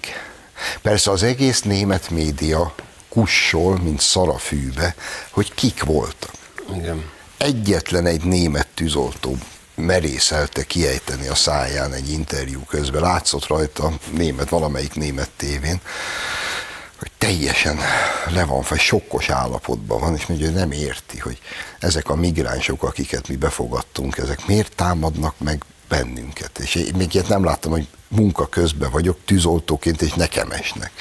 Persze 0.81 1.11
az 1.11 1.23
egész 1.23 1.61
német 1.61 2.09
média 2.09 2.73
kussol, 3.09 3.77
mint 3.77 3.99
szarafűbe, 3.99 4.95
hogy 5.29 5.53
kik 5.53 5.83
voltak. 5.83 6.31
Igen. 6.75 7.09
Egyetlen 7.37 8.05
egy 8.05 8.23
német 8.23 8.67
tűzoltó 8.73 9.37
merészelte 9.77 10.63
kiejteni 10.63 11.27
a 11.27 11.35
száján 11.35 11.93
egy 11.93 12.09
interjú 12.09 12.61
közben. 12.61 13.01
Látszott 13.01 13.47
rajta 13.47 13.91
német, 14.11 14.49
valamelyik 14.49 14.95
német 14.95 15.29
tévén, 15.37 15.81
hogy 16.99 17.11
teljesen 17.17 17.79
le 18.29 18.45
van 18.45 18.63
fel, 18.63 18.77
sokkos 18.77 19.29
állapotban 19.29 19.99
van, 19.99 20.15
és 20.15 20.25
mondja, 20.25 20.47
hogy 20.47 20.55
nem 20.55 20.71
érti, 20.71 21.17
hogy 21.17 21.39
ezek 21.79 22.09
a 22.09 22.15
migránsok, 22.15 22.83
akiket 22.83 23.27
mi 23.27 23.35
befogadtunk, 23.35 24.17
ezek 24.17 24.45
miért 24.45 24.75
támadnak 24.75 25.39
meg 25.39 25.63
bennünket. 25.87 26.59
És 26.59 26.75
én 26.75 26.93
még 26.95 27.13
ilyet 27.13 27.27
nem 27.27 27.43
láttam, 27.43 27.71
hogy 27.71 27.87
munka 28.07 28.47
közben 28.47 28.91
vagyok, 28.91 29.17
tűzoltóként, 29.25 30.01
és 30.01 30.13
nekem 30.13 30.51
esnek. 30.51 30.91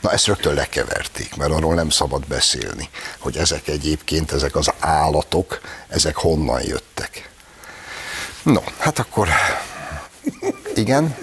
Na 0.00 0.12
ezt 0.12 0.26
rögtön 0.26 0.54
lekeverték, 0.54 1.36
mert 1.36 1.52
arról 1.52 1.74
nem 1.74 1.90
szabad 1.90 2.26
beszélni, 2.26 2.88
hogy 3.18 3.36
ezek 3.36 3.68
egyébként, 3.68 4.32
ezek 4.32 4.56
az 4.56 4.72
állatok, 4.78 5.60
ezek 5.88 6.16
honnan 6.16 6.62
jöttek. 6.62 7.30
No, 8.42 8.60
hát 8.78 8.98
akkor 8.98 9.28
igen, 10.74 11.16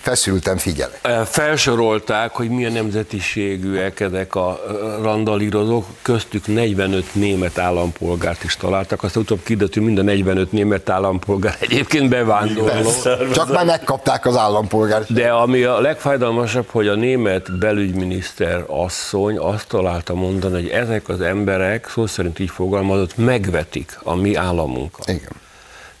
feszültem, 0.00 0.56
figyelek. 0.56 1.26
Felsorolták, 1.26 2.30
hogy 2.30 2.48
milyen 2.48 2.72
nemzetiségűek 2.72 4.00
ezek 4.00 4.34
a 4.34 4.60
randalírozók, 5.02 5.86
köztük 6.02 6.46
45 6.46 7.04
német 7.12 7.58
állampolgárt 7.58 8.44
is 8.44 8.56
találtak, 8.56 9.02
aztán 9.02 9.22
utóbb 9.22 9.42
kiderült, 9.42 9.74
hogy 9.74 9.82
mind 9.82 9.98
a 9.98 10.02
45 10.02 10.52
német 10.52 10.88
állampolgár 10.88 11.56
egyébként 11.60 12.08
bevándorló. 12.08 12.90
Csak 13.32 13.52
már 13.52 13.64
megkapták 13.64 14.26
az 14.26 14.36
állampolgárt. 14.36 15.12
De 15.12 15.30
ami 15.30 15.62
a 15.62 15.80
legfájdalmasabb, 15.80 16.66
hogy 16.70 16.88
a 16.88 16.94
német 16.94 17.58
belügyminiszter 17.58 18.64
asszony 18.66 19.38
azt 19.38 19.68
találta 19.68 20.14
mondani, 20.14 20.54
hogy 20.54 20.70
ezek 20.70 21.08
az 21.08 21.20
emberek, 21.20 21.88
szó 21.90 22.06
szerint 22.06 22.38
így 22.38 22.50
fogalmazott, 22.50 23.16
megvetik 23.16 23.98
a 24.02 24.14
mi 24.14 24.34
államunkat. 24.34 25.08
Igen. 25.08 25.46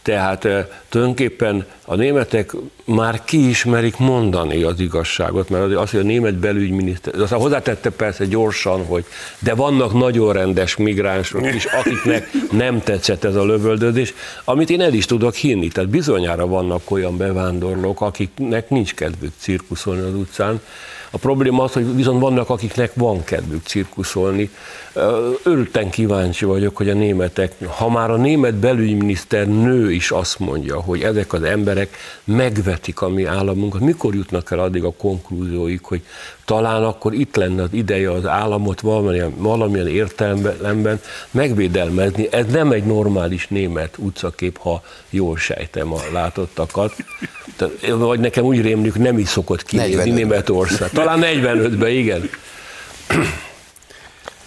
Tehát 0.08 0.48
tulajdonképpen 0.88 1.66
a 1.84 1.94
németek 1.94 2.52
már 2.84 3.24
kiismerik 3.24 3.96
mondani 3.96 4.62
az 4.62 4.80
igazságot, 4.80 5.48
mert 5.48 5.74
az, 5.74 5.90
hogy 5.90 6.00
a 6.00 6.02
német 6.02 6.34
belügyminiszter, 6.34 7.20
aztán 7.20 7.40
hozzátette 7.40 7.90
persze 7.90 8.24
gyorsan, 8.24 8.84
hogy 8.84 9.04
de 9.38 9.54
vannak 9.54 9.92
nagyon 9.92 10.32
rendes 10.32 10.76
migránsok 10.76 11.54
is, 11.54 11.64
akiknek 11.64 12.30
nem 12.50 12.80
tetszett 12.80 13.24
ez 13.24 13.34
a 13.34 13.44
lövöldözés, 13.44 14.14
amit 14.44 14.70
én 14.70 14.80
el 14.80 14.94
is 14.94 15.06
tudok 15.06 15.34
hinni. 15.34 15.68
Tehát 15.68 15.90
bizonyára 15.90 16.46
vannak 16.46 16.90
olyan 16.90 17.16
bevándorlók, 17.16 18.00
akiknek 18.00 18.70
nincs 18.70 18.94
kedvük 18.94 19.32
cirkuszolni 19.38 20.00
az 20.00 20.14
utcán, 20.14 20.60
a 21.10 21.18
probléma 21.18 21.62
az, 21.62 21.72
hogy 21.72 21.94
viszont 21.94 22.20
vannak, 22.20 22.50
akiknek 22.50 22.90
van 22.94 23.24
kedvük 23.24 23.66
cirkuszolni. 23.66 24.50
Örülten 25.42 25.90
kíváncsi 25.90 26.44
vagyok, 26.44 26.76
hogy 26.76 26.88
a 26.88 26.94
németek, 26.94 27.54
ha 27.66 27.88
már 27.88 28.10
a 28.10 28.16
német 28.16 28.54
belügyminiszter 28.54 29.46
nő 29.46 29.92
is 29.92 30.10
azt 30.10 30.38
mondja, 30.38 30.80
hogy 30.80 31.02
ezek 31.02 31.32
az 31.32 31.42
emberek 31.42 31.96
megvetik 32.24 33.00
a 33.00 33.08
mi 33.08 33.24
államunkat, 33.24 33.80
mikor 33.80 34.14
jutnak 34.14 34.50
el 34.50 34.58
addig 34.58 34.84
a 34.84 34.92
konklúzióik, 34.92 35.84
hogy 35.84 36.02
talán 36.44 36.84
akkor 36.84 37.14
itt 37.14 37.36
lenne 37.36 37.62
az 37.62 37.68
ideje 37.72 38.10
az 38.10 38.26
államot 38.26 38.80
valamilyen, 38.80 39.34
valamilyen 39.36 39.88
értelemben 39.88 41.00
megvédelmezni. 41.30 42.28
Ez 42.30 42.46
nem 42.46 42.72
egy 42.72 42.84
normális 42.84 43.48
német 43.48 43.94
utcakép, 43.98 44.58
ha 44.58 44.82
jól 45.10 45.36
sejtem 45.36 45.92
a 45.92 46.00
látottakat. 46.12 46.94
Vagy 47.96 48.20
nekem 48.20 48.44
úgy 48.44 48.60
rémlik, 48.60 48.94
nem 48.94 49.18
is 49.18 49.28
szokott 49.28 49.62
kinézni 49.62 50.10
Németország. 50.10 50.90
Talán 50.90 51.20
45-ben, 51.22 51.90
igen. 51.90 52.30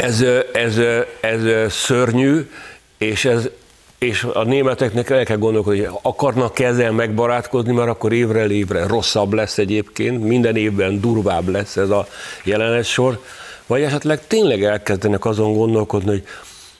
Ez, 0.02 0.24
ez, 0.54 0.80
ez 1.22 1.74
szörnyű, 1.74 2.50
és 2.98 3.26
ez 3.26 3.50
és 3.98 4.28
a 4.34 4.44
németeknek 4.44 5.10
el 5.10 5.26
kell 5.26 5.38
gondolkodni, 5.38 5.84
hogy 5.84 6.00
akarnak 6.02 6.60
ezzel 6.60 6.92
megbarátkozni, 6.92 7.74
mert 7.74 7.90
akkor 7.90 8.14
évre 8.14 8.48
évre 8.48 8.88
rosszabb 8.88 9.34
lesz 9.34 9.58
egyébként, 9.58 10.24
minden 10.24 10.56
évben 10.56 11.02
durvább 11.02 11.48
lesz 11.48 11.78
ez 11.78 11.90
a 11.90 12.08
jelenetsor, 12.44 13.20
vagy 13.68 13.82
esetleg 13.82 14.28
tényleg 14.28 14.64
elkezdenek 14.64 15.26
azon 15.26 15.54
gondolkodni, 15.54 16.10
hogy 16.10 16.24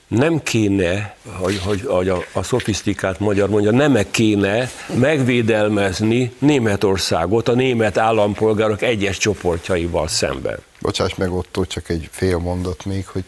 nem 0.08 0.42
kéne, 0.42 1.16
hogy, 1.38 1.60
hogy, 1.64 1.80
hogy 1.86 2.08
a, 2.08 2.24
a 2.32 2.42
szofisztikált 2.42 3.20
magyar 3.20 3.48
mondja, 3.48 3.70
nem 3.70 3.96
-e 3.96 4.10
kéne 4.10 4.70
megvédelmezni 4.94 6.32
Németországot 6.38 7.48
a 7.48 7.54
német 7.54 7.98
állampolgárok 7.98 8.82
egyes 8.82 9.18
csoportjaival 9.18 10.08
szemben. 10.08 10.58
Bocsáss 10.82 11.14
meg 11.14 11.32
ott 11.32 11.58
csak 11.68 11.88
egy 11.88 12.08
fél 12.12 12.38
mondat 12.38 12.84
még, 12.84 13.06
hogy 13.06 13.24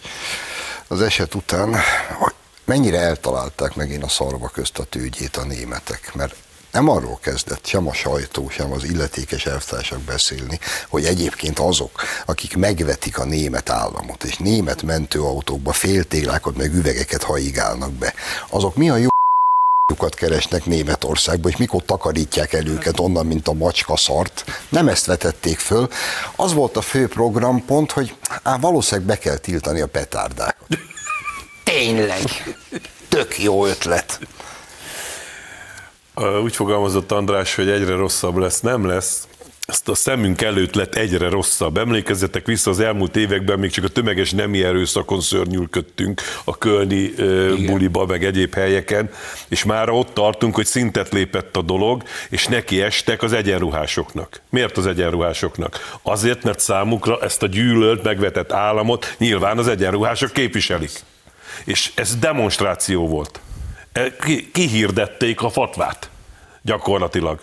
az 0.86 1.02
eset 1.02 1.34
után 1.34 1.76
mennyire 2.64 2.98
eltalálták 2.98 3.74
megint 3.74 4.02
a 4.02 4.08
szarva 4.08 4.48
közt 4.48 4.78
a 4.78 4.84
tőgyét 4.84 5.36
a 5.36 5.44
németek, 5.44 6.14
mert 6.14 6.34
nem 6.72 6.88
arról 6.88 7.18
kezdett 7.22 7.66
sem 7.66 7.88
a 7.88 7.92
sajtó, 7.92 8.48
sem 8.48 8.72
az 8.72 8.84
illetékes 8.84 9.46
elvtársak 9.46 10.00
beszélni, 10.00 10.58
hogy 10.88 11.04
egyébként 11.04 11.58
azok, 11.58 12.02
akik 12.26 12.56
megvetik 12.56 13.18
a 13.18 13.24
német 13.24 13.70
államot, 13.70 14.24
és 14.24 14.36
német 14.36 14.82
mentőautókba 14.82 15.72
féltéglákat 15.72 16.56
meg 16.56 16.74
üvegeket 16.74 17.22
haigálnak 17.22 17.92
be, 17.92 18.14
azok 18.48 18.76
mi 18.76 18.90
a 18.90 18.96
jó 18.96 19.08
lyukat 19.90 20.14
keresnek 20.14 20.64
Németországba, 20.64 21.48
és 21.48 21.56
mikor 21.56 21.82
takarítják 21.84 22.52
el 22.52 22.66
őket 22.66 23.00
onnan, 23.00 23.26
mint 23.26 23.48
a 23.48 23.52
macska 23.52 23.96
szart. 23.96 24.44
Nem 24.68 24.88
ezt 24.88 25.06
vetették 25.06 25.58
föl. 25.58 25.88
Az 26.36 26.52
volt 26.52 26.76
a 26.76 26.80
fő 26.80 27.08
programpont, 27.08 27.92
hogy 27.92 28.14
á, 28.42 28.56
valószínűleg 28.56 29.06
be 29.06 29.18
kell 29.18 29.36
tiltani 29.36 29.80
a 29.80 29.86
petárdákat. 29.86 30.66
Tényleg. 31.64 32.56
Tök 33.08 33.42
jó 33.42 33.66
ötlet. 33.66 34.20
Úgy 36.42 36.54
fogalmazott 36.54 37.12
András, 37.12 37.54
hogy 37.54 37.68
egyre 37.68 37.94
rosszabb 37.94 38.36
lesz, 38.36 38.60
nem 38.60 38.86
lesz. 38.86 39.26
Ezt 39.66 39.88
a 39.88 39.94
szemünk 39.94 40.42
előtt 40.42 40.74
lett 40.74 40.94
egyre 40.94 41.28
rosszabb. 41.28 41.78
Emlékezzetek 41.78 42.46
vissza 42.46 42.70
az 42.70 42.80
elmúlt 42.80 43.16
években, 43.16 43.58
még 43.58 43.70
csak 43.70 43.84
a 43.84 43.88
tömeges 43.88 44.30
nemi 44.30 44.64
erőszakon 44.64 45.20
szörnyülködtünk 45.20 46.20
a 46.44 46.58
Kölni 46.58 46.94
Igen. 46.94 47.66
buliba, 47.66 48.06
meg 48.06 48.24
egyéb 48.24 48.54
helyeken, 48.54 49.10
és 49.48 49.64
már 49.64 49.88
ott 49.88 50.14
tartunk, 50.14 50.54
hogy 50.54 50.66
szintet 50.66 51.12
lépett 51.12 51.56
a 51.56 51.62
dolog, 51.62 52.02
és 52.30 52.46
neki 52.46 52.82
estek 52.82 53.22
az 53.22 53.32
egyenruhásoknak. 53.32 54.40
Miért 54.50 54.76
az 54.76 54.86
egyenruhásoknak? 54.86 55.98
Azért, 56.02 56.42
mert 56.42 56.60
számukra 56.60 57.18
ezt 57.22 57.42
a 57.42 57.46
gyűlölt, 57.46 58.02
megvetett 58.02 58.52
államot 58.52 59.14
nyilván 59.18 59.58
az 59.58 59.68
egyenruhások 59.68 60.32
képviselik. 60.32 61.00
És 61.64 61.92
ez 61.94 62.16
demonstráció 62.16 63.08
volt. 63.08 63.40
Kihirdették 64.52 65.42
a 65.42 65.50
fatvát 65.50 66.10
gyakorlatilag. 66.62 67.40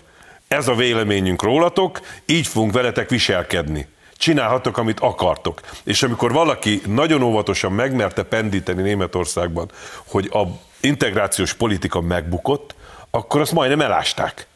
Ez 0.52 0.68
a 0.68 0.76
véleményünk 0.76 1.42
rólatok, 1.42 2.00
így 2.26 2.48
fogunk 2.48 2.74
veletek 2.74 3.10
viselkedni. 3.10 3.88
Csinálhatok, 4.14 4.78
amit 4.78 5.00
akartok. 5.00 5.62
És 5.84 6.04
amikor 6.04 6.32
valaki 6.32 6.82
nagyon 6.86 7.22
óvatosan 7.22 7.72
megmerte 7.72 8.24
pendíteni 8.24 8.82
Németországban, 8.82 9.72
hogy 10.06 10.30
a 10.34 10.42
integrációs 10.82 11.54
politika 11.54 12.02
megbukott, 12.02 12.76
akkor 13.10 13.42
azt 13.42 13.52
majdnem 13.52 13.82
elásták. 13.82 14.48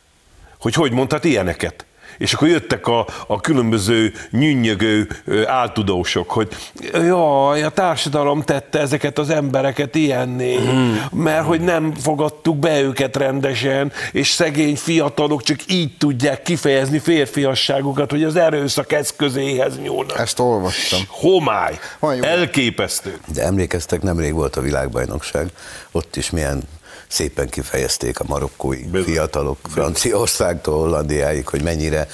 Hogy 0.59 0.73
hogy 0.73 0.91
mondhat 0.91 1.23
ilyeneket? 1.23 1.84
És 2.17 2.33
akkor 2.33 2.47
jöttek 2.47 2.87
a, 2.87 3.07
a 3.27 3.41
különböző 3.41 4.13
nyűnyögő 4.31 5.07
áltudósok, 5.45 6.29
hogy 6.29 6.47
jaj, 6.93 7.63
a 7.63 7.69
társadalom 7.69 8.41
tette 8.41 8.79
ezeket 8.79 9.17
az 9.17 9.29
embereket 9.29 9.95
ilyenné, 9.95 10.55
hmm. 10.55 11.05
mert 11.11 11.45
hogy 11.45 11.61
nem 11.61 11.93
fogadtuk 11.93 12.57
be 12.57 12.81
őket 12.81 13.15
rendesen, 13.15 13.91
és 14.11 14.29
szegény 14.29 14.75
fiatalok 14.75 15.43
csak 15.43 15.59
így 15.67 15.97
tudják 15.97 16.41
kifejezni 16.41 16.99
férfiasságukat, 16.99 18.11
hogy 18.11 18.23
az 18.23 18.35
erőszak 18.35 18.91
eszközéhez 18.91 19.79
nyúlnak. 19.79 20.19
Ezt 20.19 20.39
olvastam. 20.39 20.99
Homály. 21.07 21.79
Elképesztő. 22.21 23.17
De 23.33 23.43
emlékeztek, 23.43 24.01
nemrég 24.01 24.33
volt 24.33 24.55
a 24.55 24.61
világbajnokság, 24.61 25.49
ott 25.91 26.15
is 26.15 26.29
milyen 26.29 26.63
szépen 27.07 27.49
kifejezték 27.49 28.19
a 28.19 28.23
marokkói 28.27 28.83
fiatalok 29.03 29.57
Franciaországtól 29.69 30.79
Hollandiáig, 30.79 31.47
hogy 31.47 31.61
mennyire 31.61 32.07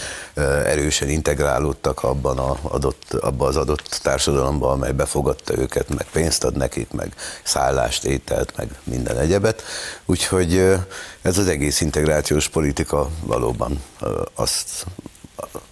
erősen 0.65 1.09
integrálódtak 1.09 2.03
abban 2.03 2.37
a 2.37 2.57
adott, 2.61 3.13
abba 3.13 3.45
az 3.45 3.55
adott 3.57 3.99
társadalomba, 4.03 4.71
amely 4.71 4.91
befogadta 4.91 5.57
őket, 5.57 5.89
meg 5.89 6.07
pénzt 6.11 6.43
ad 6.43 6.57
nekik, 6.57 6.91
meg 6.91 7.13
szállást, 7.43 8.03
ételt, 8.03 8.53
meg 8.57 8.69
minden 8.83 9.17
egyebet. 9.17 9.63
Úgyhogy 10.05 10.57
ez 11.21 11.37
az 11.37 11.47
egész 11.47 11.81
integrációs 11.81 12.47
politika 12.47 13.09
valóban 13.23 13.83
azt 14.33 14.85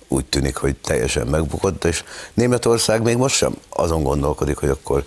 úgy 0.07 0.25
tűnik, 0.25 0.55
hogy 0.55 0.75
teljesen 0.75 1.27
megbukott, 1.27 1.85
és 1.85 2.03
Németország 2.33 3.01
még 3.01 3.17
most 3.17 3.35
sem 3.35 3.55
azon 3.69 4.03
gondolkodik, 4.03 4.57
hogy 4.57 4.69
akkor 4.69 5.03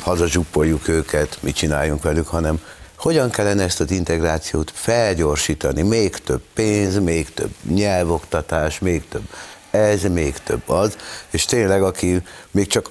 hazazsuppoljuk 0.00 0.88
őket, 0.88 1.38
mit 1.40 1.54
csináljunk 1.54 2.02
velük, 2.02 2.26
hanem 2.26 2.60
hogyan 2.98 3.30
kellene 3.30 3.62
ezt 3.62 3.80
az 3.80 3.90
integrációt 3.90 4.72
felgyorsítani, 4.74 5.82
még 5.82 6.16
több 6.16 6.42
pénz, 6.54 6.98
még 6.98 7.34
több 7.34 7.50
nyelvoktatás, 7.68 8.78
még 8.78 9.08
több 9.08 9.28
ez, 9.70 10.02
még 10.02 10.34
több 10.38 10.68
az, 10.68 10.96
és 11.30 11.44
tényleg, 11.44 11.82
aki 11.82 12.22
még 12.50 12.66
csak 12.66 12.90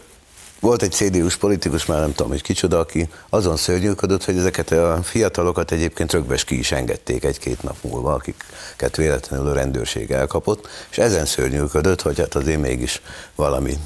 volt 0.59 0.81
egy 0.81 0.91
CDU-s 0.91 1.35
politikus, 1.35 1.85
már 1.85 1.99
nem 1.99 2.13
tudom, 2.13 2.31
hogy 2.31 2.41
kicsoda, 2.41 2.79
aki 2.79 3.09
azon 3.29 3.57
szörnyűködött, 3.57 4.23
hogy 4.23 4.37
ezeket 4.37 4.71
a 4.71 4.99
fiatalokat 5.03 5.71
egyébként 5.71 6.11
rögves 6.11 6.43
ki 6.43 6.57
is 6.57 6.71
engedték 6.71 7.23
egy-két 7.23 7.63
nap 7.63 7.75
múlva, 7.81 8.13
akiket 8.13 8.95
véletlenül 8.95 9.47
a 9.47 9.53
rendőrség 9.53 10.11
elkapott, 10.11 10.67
és 10.89 10.97
ezen 10.97 11.25
szörnyűködött, 11.25 12.01
hogy 12.01 12.19
hát 12.19 12.35
azért 12.35 12.61
mégis 12.61 13.01
valami 13.35 13.77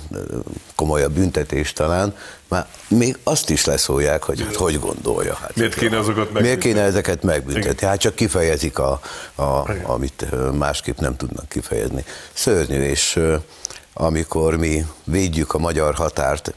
komolyabb 0.75 1.11
büntetés 1.11 1.73
talán, 1.73 2.15
már 2.47 2.67
még 2.87 3.17
azt 3.23 3.49
is 3.49 3.65
leszólják, 3.65 4.23
hogy 4.23 4.41
hát 4.41 4.55
hogy 4.55 4.79
gondolja. 4.79 5.33
Hát, 5.33 5.55
miért 5.55 5.75
kéne 5.75 5.97
azokat 5.97 6.15
megbüntetni? 6.15 6.47
Miért 6.47 6.59
kéne 6.59 6.81
ezeket 6.81 7.23
megbüntetni? 7.23 7.87
Hát 7.87 7.99
csak 7.99 8.15
kifejezik, 8.15 8.79
a, 8.79 8.99
a, 9.35 9.69
amit 9.83 10.25
másképp 10.57 10.97
nem 10.97 11.15
tudnak 11.15 11.49
kifejezni. 11.49 12.05
Szörnyű, 12.33 12.81
és 12.81 13.19
amikor 13.93 14.57
mi 14.57 14.86
védjük 15.03 15.53
a 15.53 15.57
magyar 15.57 15.95
határt, 15.95 16.53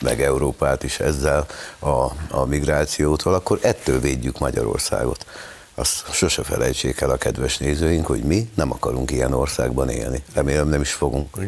meg 0.00 0.22
Európát 0.22 0.82
is 0.82 1.00
ezzel 1.00 1.46
a, 1.78 1.88
a 2.30 2.44
migrációtól, 2.46 3.34
akkor 3.34 3.58
ettől 3.62 4.00
védjük 4.00 4.38
Magyarországot. 4.38 5.26
Azt 5.74 6.12
sose 6.12 6.42
felejtsék 6.42 7.00
el 7.00 7.10
a 7.10 7.16
kedves 7.16 7.58
nézőink, 7.58 8.06
hogy 8.06 8.22
mi 8.22 8.50
nem 8.54 8.72
akarunk 8.72 9.10
ilyen 9.10 9.32
országban 9.32 9.88
élni. 9.88 10.22
Remélem 10.34 10.68
nem 10.68 10.80
is 10.80 10.92
fogunk. 10.92 11.38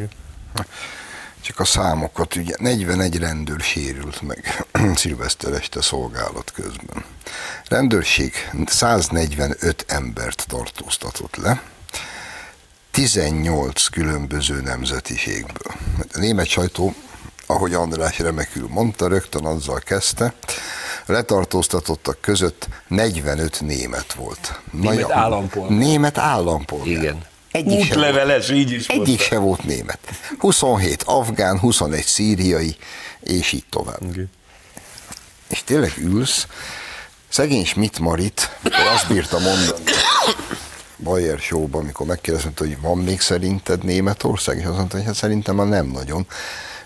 Csak 1.41 1.61
a 1.61 1.65
számokat, 1.65 2.37
ugye 2.37 2.55
41 2.59 3.19
rendőr 3.19 3.61
sérült 3.61 4.21
meg 4.21 4.67
szilveszter 4.97 5.53
este 5.53 5.83
szolgálat 5.83 6.53
közben. 6.53 7.05
Rendőrség 7.69 8.33
145 8.67 9.85
embert 9.89 10.45
tartóztatott 10.49 11.37
le, 11.37 11.63
18 12.95 13.87
különböző 13.87 14.61
nemzetiségből. 14.61 15.75
A 16.13 16.19
német 16.19 16.47
sajtó, 16.47 16.95
ahogy 17.47 17.75
András 17.75 18.19
remekül 18.19 18.69
mondta, 18.69 19.09
rögtön 19.09 19.45
azzal 19.45 19.79
kezdte, 19.79 20.35
a 21.07 21.13
letartóztatottak 21.13 22.21
között 22.21 22.69
45 22.89 23.61
német 23.61 24.13
volt. 24.13 24.61
Német 24.71 25.01
Nagy, 25.01 25.11
állampolgár. 25.11 25.79
Német 25.79 26.19
állampolgár. 26.19 26.89
Igen. 26.89 27.23
Egyik 27.51 27.81
Útleveles, 27.81 28.51
így 28.51 28.71
is 28.71 28.87
Egyik 28.87 29.07
mondta. 29.07 29.25
se 29.25 29.39
volt 29.39 29.65
német. 29.65 29.99
27 30.39 31.03
afgán, 31.03 31.59
21 31.59 32.05
szíriai, 32.05 32.77
és 33.21 33.53
így 33.53 33.65
tovább. 33.71 34.03
Okay. 34.03 34.27
És 35.49 35.63
tényleg 35.65 35.93
ülsz, 35.99 36.47
szegény 37.29 37.65
Schmidt 37.65 37.99
Marit, 37.99 38.59
azt 38.95 39.09
bírta 39.09 39.39
mondani, 39.39 39.85
Bayer 41.03 41.39
show 41.39 41.69
amikor 41.73 42.07
megkérdeztem, 42.07 42.53
hogy 42.57 42.81
van 42.81 42.99
még 42.99 43.21
szerinted 43.21 43.85
Németország, 43.85 44.59
és 44.59 44.65
azt 44.65 44.77
mondta, 44.77 44.97
hogy 44.97 45.07
hát 45.07 45.15
szerintem 45.15 45.55
már 45.55 45.67
nem 45.67 45.87
nagyon. 45.87 46.27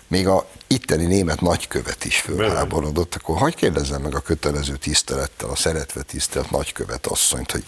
Még 0.07 0.27
a 0.27 0.47
itteni 0.67 1.05
német 1.05 1.41
nagykövet 1.41 2.05
is 2.05 2.19
fölháborodott, 2.19 3.15
akkor 3.15 3.37
hagyj 3.37 3.55
kérdezzem 3.55 4.01
meg 4.01 4.15
a 4.15 4.19
kötelező 4.19 4.75
tisztelettel, 4.75 5.49
a 5.49 5.55
szeretve 5.55 6.01
tisztelt 6.01 6.51
nagykövet 6.51 7.05
asszonyt, 7.05 7.51
hogy 7.51 7.63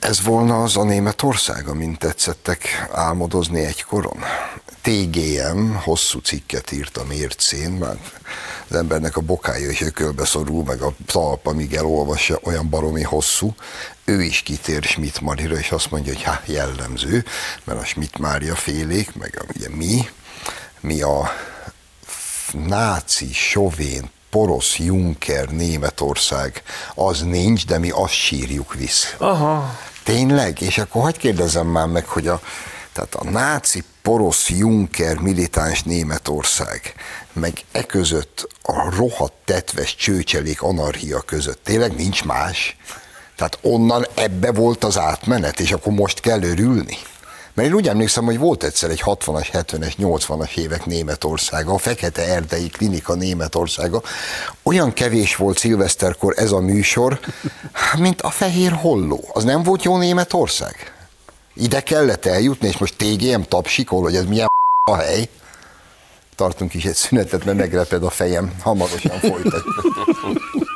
ez 0.00 0.22
volna 0.22 0.62
az 0.62 0.76
a 0.76 0.84
Németország, 0.84 1.68
amint 1.68 1.98
tetszettek 1.98 2.88
álmodozni 2.92 3.64
egykoron? 3.64 4.18
TGM 4.82 5.74
hosszú 5.74 6.18
cikket 6.18 6.72
írt 6.72 6.96
a 6.96 7.04
mércén, 7.04 7.70
már 7.70 7.98
az 8.68 8.76
embernek 8.76 9.16
a 9.16 9.20
bokája 9.20 9.70
is 9.70 9.80
ökölbe 9.80 10.24
szorul, 10.24 10.64
meg 10.64 10.80
a 10.80 10.94
talpa, 11.06 11.50
amíg 11.50 11.74
elolvassa, 11.74 12.38
olyan 12.42 12.68
baromi 12.68 13.02
hosszú. 13.02 13.54
Ő 14.04 14.22
is 14.22 14.42
kitér 14.42 14.82
Schmidt 14.82 15.20
Marira, 15.20 15.58
és 15.58 15.70
azt 15.70 15.90
mondja, 15.90 16.12
hogy 16.12 16.22
hát 16.22 16.46
jellemző, 16.46 17.24
mert 17.64 17.80
a 17.80 17.84
Schmidt 17.84 18.18
Mária 18.18 18.54
félék, 18.54 19.14
meg 19.14 19.38
a, 19.40 19.52
ugye 19.56 19.68
mi, 19.68 20.08
mi 20.80 21.02
a 21.02 21.30
náci, 22.52 23.32
sovén, 23.32 24.10
porosz 24.30 24.76
Juncker 24.78 25.48
Németország, 25.48 26.62
az 26.94 27.22
nincs, 27.22 27.66
de 27.66 27.78
mi 27.78 27.90
azt 27.90 28.12
sírjuk 28.12 28.74
vissza. 28.74 29.08
Aha. 29.18 29.78
Tényleg? 30.02 30.60
És 30.60 30.78
akkor 30.78 31.02
hagyd 31.02 31.16
kérdezem 31.16 31.66
már 31.66 31.86
meg, 31.86 32.06
hogy 32.06 32.26
a, 32.26 32.40
tehát 32.92 33.14
a 33.14 33.30
náci 33.30 33.84
porosz 34.02 34.48
Juncker 34.48 35.16
militáns 35.16 35.82
Németország, 35.82 36.94
meg 37.32 37.52
e 37.72 37.82
között 37.82 38.48
a 38.62 38.94
rohadt 38.96 39.34
tetves 39.44 39.94
csőcselék 39.94 40.62
anarchia 40.62 41.20
között 41.20 41.64
tényleg 41.64 41.94
nincs 41.94 42.24
más? 42.24 42.76
Tehát 43.36 43.58
onnan 43.62 44.06
ebbe 44.14 44.52
volt 44.52 44.84
az 44.84 44.98
átmenet, 44.98 45.60
és 45.60 45.72
akkor 45.72 45.92
most 45.92 46.20
kell 46.20 46.42
örülni? 46.42 46.98
Mert 47.58 47.70
én 47.70 47.76
úgy 47.76 47.88
emlékszem, 47.88 48.24
hogy 48.24 48.38
volt 48.38 48.62
egyszer 48.62 48.90
egy 48.90 49.02
60-as, 49.04 49.48
70-es, 49.52 49.92
80-as 49.98 50.56
évek 50.56 50.86
Németországa, 50.86 51.72
a 51.72 51.78
Fekete 51.78 52.22
Erdei 52.22 52.68
Klinika 52.68 53.14
Németországa. 53.14 54.02
Olyan 54.62 54.92
kevés 54.92 55.36
volt 55.36 55.58
szilveszterkor 55.58 56.34
ez 56.36 56.52
a 56.52 56.60
műsor, 56.60 57.20
mint 57.98 58.20
a 58.20 58.30
Fehér 58.30 58.72
Holló. 58.72 59.28
Az 59.32 59.44
nem 59.44 59.62
volt 59.62 59.82
jó 59.82 59.96
Németország? 59.96 60.94
Ide 61.54 61.80
kellett 61.80 62.26
eljutni, 62.26 62.68
és 62.68 62.76
most 62.76 62.96
TGM 62.96 63.40
tapsikol, 63.40 64.02
hogy 64.02 64.16
ez 64.16 64.24
milyen 64.24 64.48
a 64.90 64.94
hely. 64.94 65.28
Tartunk 66.34 66.74
is 66.74 66.84
egy 66.84 66.94
szünetet, 66.94 67.44
mert 67.44 67.58
megreped 67.58 68.02
a 68.02 68.10
fejem. 68.10 68.52
Hamarosan 68.62 69.18
folytatjuk. 69.18 69.86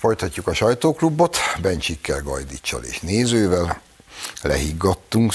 Folytatjuk 0.00 0.46
a 0.46 0.54
sajtóklubot, 0.54 1.36
Bencsikkel, 1.62 2.22
Gajdicsal 2.22 2.82
és 2.82 3.00
nézővel. 3.00 3.80
Lehiggadtunk 4.42 5.32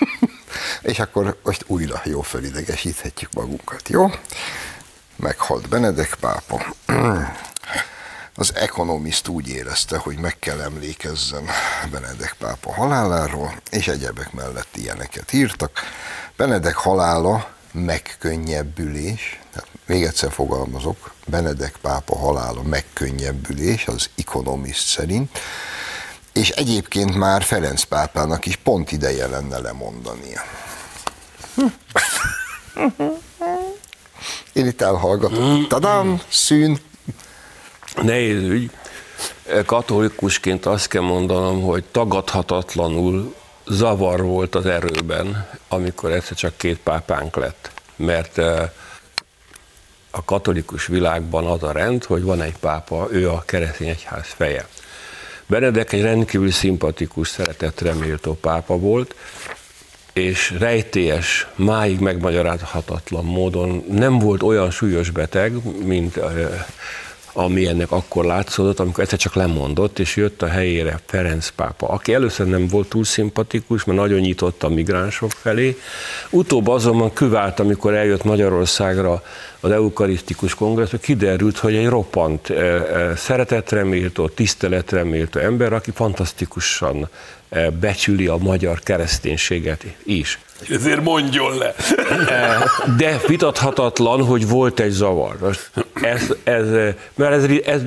és 0.92 0.98
akkor 0.98 1.36
most 1.42 1.64
újra 1.66 2.00
jó 2.04 2.20
fölidegesíthetjük 2.20 3.32
magunkat, 3.32 3.88
jó? 3.88 4.10
Meghalt 5.16 5.68
Benedek 5.68 6.16
pápa. 6.20 6.74
Az 8.34 8.54
Economist 8.54 9.28
úgy 9.28 9.48
érezte, 9.48 9.96
hogy 9.96 10.16
meg 10.16 10.38
kell 10.38 10.60
emlékezzen 10.60 11.44
Benedek 11.90 12.34
pápa 12.38 12.72
haláláról, 12.72 13.54
és 13.70 13.88
egyebek 13.88 14.32
mellett 14.32 14.76
ilyeneket 14.76 15.32
írtak. 15.32 15.80
Benedek 16.36 16.74
halála 16.74 17.50
megkönnyebbülés, 17.72 19.40
tehát 19.52 19.68
még 19.86 20.02
egyszer 20.02 20.32
fogalmazok, 20.32 21.14
Benedek 21.26 21.76
pápa 21.80 22.18
halála 22.18 22.62
megkönnyebbülés 22.62 23.86
az 23.86 24.10
Economist 24.16 24.86
szerint, 24.86 25.38
és 26.32 26.50
egyébként 26.50 27.14
már 27.14 27.42
Ferenc 27.42 27.82
pápának 27.82 28.46
is 28.46 28.56
pont 28.56 28.92
ideje 28.92 29.26
lenne 29.26 29.58
lemondania. 29.58 30.40
Én 34.52 34.66
itt 34.66 34.80
elhallgatom. 34.80 35.66
Tadám, 35.68 36.20
szűn. 36.28 36.78
Nehéz 38.02 38.42
ügy. 38.42 38.70
Katolikusként 39.66 40.66
azt 40.66 40.88
kell 40.88 41.02
mondanom, 41.02 41.62
hogy 41.62 41.84
tagadhatatlanul 41.90 43.34
zavar 43.72 44.22
volt 44.22 44.54
az 44.54 44.66
erőben, 44.66 45.48
amikor 45.68 46.10
egyszer 46.10 46.36
csak 46.36 46.56
két 46.56 46.78
pápánk 46.78 47.36
lett. 47.36 47.70
Mert 47.96 48.38
a 50.10 50.24
katolikus 50.24 50.86
világban 50.86 51.46
az 51.46 51.62
a 51.62 51.72
rend, 51.72 52.04
hogy 52.04 52.22
van 52.22 52.42
egy 52.42 52.56
pápa, 52.60 53.08
ő 53.10 53.30
a 53.30 53.42
keresztény 53.46 53.88
egyház 53.88 54.26
feje. 54.26 54.66
Benedek 55.46 55.92
egy 55.92 56.02
rendkívül 56.02 56.50
szimpatikus, 56.50 57.28
szeretetre 57.28 57.92
méltó 57.92 58.34
pápa 58.34 58.78
volt, 58.78 59.14
és 60.12 60.54
rejtélyes, 60.58 61.46
máig 61.54 62.00
megmagyarázhatatlan 62.00 63.24
módon 63.24 63.84
nem 63.90 64.18
volt 64.18 64.42
olyan 64.42 64.70
súlyos 64.70 65.10
beteg, 65.10 65.52
mint 65.84 66.20
ami 67.32 67.66
ennek 67.66 67.90
akkor 67.90 68.24
látszódott, 68.24 68.80
amikor 68.80 69.02
egyszer 69.02 69.18
csak 69.18 69.34
lemondott, 69.34 69.98
és 69.98 70.16
jött 70.16 70.42
a 70.42 70.46
helyére 70.46 71.00
Ferenc 71.06 71.48
pápa, 71.48 71.88
aki 71.88 72.14
először 72.14 72.46
nem 72.46 72.66
volt 72.66 72.88
túl 72.88 73.04
szimpatikus, 73.04 73.84
mert 73.84 73.98
nagyon 73.98 74.18
nyitott 74.18 74.62
a 74.62 74.68
migránsok 74.68 75.30
felé. 75.30 75.78
Utóbb 76.30 76.68
azonban 76.68 77.12
küvált, 77.12 77.60
amikor 77.60 77.94
eljött 77.94 78.24
Magyarországra 78.24 79.22
az 79.60 79.70
eukarisztikus 79.70 80.54
kongresszus, 80.54 81.00
kiderült, 81.00 81.58
hogy 81.58 81.74
egy 81.74 81.88
roppant 81.88 82.52
szeretetre 83.16 83.84
méltó, 83.84 84.28
tiszteletre 84.28 85.04
méltó 85.04 85.40
ember, 85.40 85.72
aki 85.72 85.90
fantasztikusan 85.90 87.08
becsüli 87.80 88.26
a 88.26 88.36
magyar 88.36 88.80
kereszténységet 88.80 89.84
is. 90.04 90.38
Ezért 90.70 91.02
mondjon 91.02 91.58
le. 91.58 91.74
De 92.98 93.20
vitathatatlan, 93.26 94.24
hogy 94.24 94.48
volt 94.48 94.80
egy 94.80 94.90
zavar. 94.90 95.36
Ez, 96.02 96.34
ez, 96.42 96.68
mert 97.14 97.32
ez, 97.32 97.44
ez, 97.64 97.82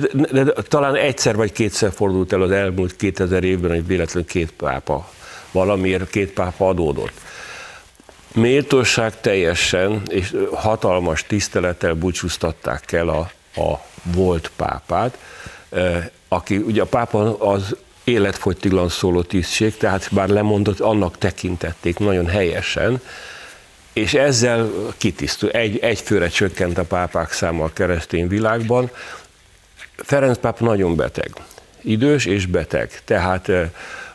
talán 0.68 0.94
egyszer 0.94 1.36
vagy 1.36 1.52
kétszer 1.52 1.92
fordult 1.92 2.32
el 2.32 2.42
az 2.42 2.50
elmúlt 2.50 2.96
2000 2.96 3.44
évben, 3.44 3.70
hogy 3.70 3.86
véletlenül 3.86 4.28
két 4.28 4.52
pápa, 4.52 5.08
valamiért 5.52 6.10
két 6.10 6.32
pápa 6.32 6.68
adódott. 6.68 7.12
Méltóság 8.32 9.20
teljesen 9.20 10.02
és 10.08 10.36
hatalmas 10.52 11.24
tisztelettel 11.26 11.94
búcsúztatták 11.94 12.92
el 12.92 13.08
a, 13.08 13.30
a 13.60 13.80
volt 14.02 14.50
pápát, 14.56 15.18
aki 16.28 16.56
ugye 16.56 16.82
a 16.82 16.86
pápa 16.86 17.38
az 17.38 17.76
életfogytiglan 18.06 18.88
szóló 18.88 19.22
tisztség, 19.22 19.76
tehát 19.76 20.08
bár 20.10 20.28
lemondott, 20.28 20.80
annak 20.80 21.18
tekintették 21.18 21.98
nagyon 21.98 22.26
helyesen, 22.26 23.00
és 23.92 24.14
ezzel 24.14 24.70
kitisztul, 24.96 25.50
egy, 25.50 25.78
egy 25.78 26.00
főre 26.00 26.28
csökkent 26.28 26.78
a 26.78 26.84
pápák 26.84 27.32
száma 27.32 27.64
a 27.64 27.72
keresztény 27.72 28.28
világban. 28.28 28.90
Ferenc 29.96 30.38
pápa 30.38 30.64
nagyon 30.64 30.96
beteg, 30.96 31.32
idős 31.80 32.24
és 32.24 32.46
beteg, 32.46 33.00
tehát 33.04 33.50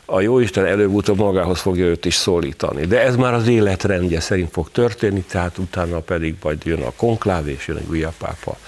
a 0.04 0.20
Jóisten 0.20 0.66
előbb-utóbb 0.66 1.18
magához 1.18 1.60
fogja 1.60 1.84
őt 1.84 2.04
is 2.04 2.14
szólítani. 2.14 2.86
De 2.86 3.02
ez 3.02 3.16
már 3.16 3.34
az 3.34 3.48
életrendje 3.48 4.20
szerint 4.20 4.50
fog 4.52 4.70
történni, 4.70 5.20
tehát 5.20 5.58
utána 5.58 5.98
pedig 5.98 6.34
majd 6.42 6.64
jön 6.64 6.82
a 6.82 6.92
konkláv, 6.96 7.48
és 7.48 7.66
jön 7.66 7.76
egy 7.76 7.88
újabb 7.90 8.14
pápa 8.18 8.58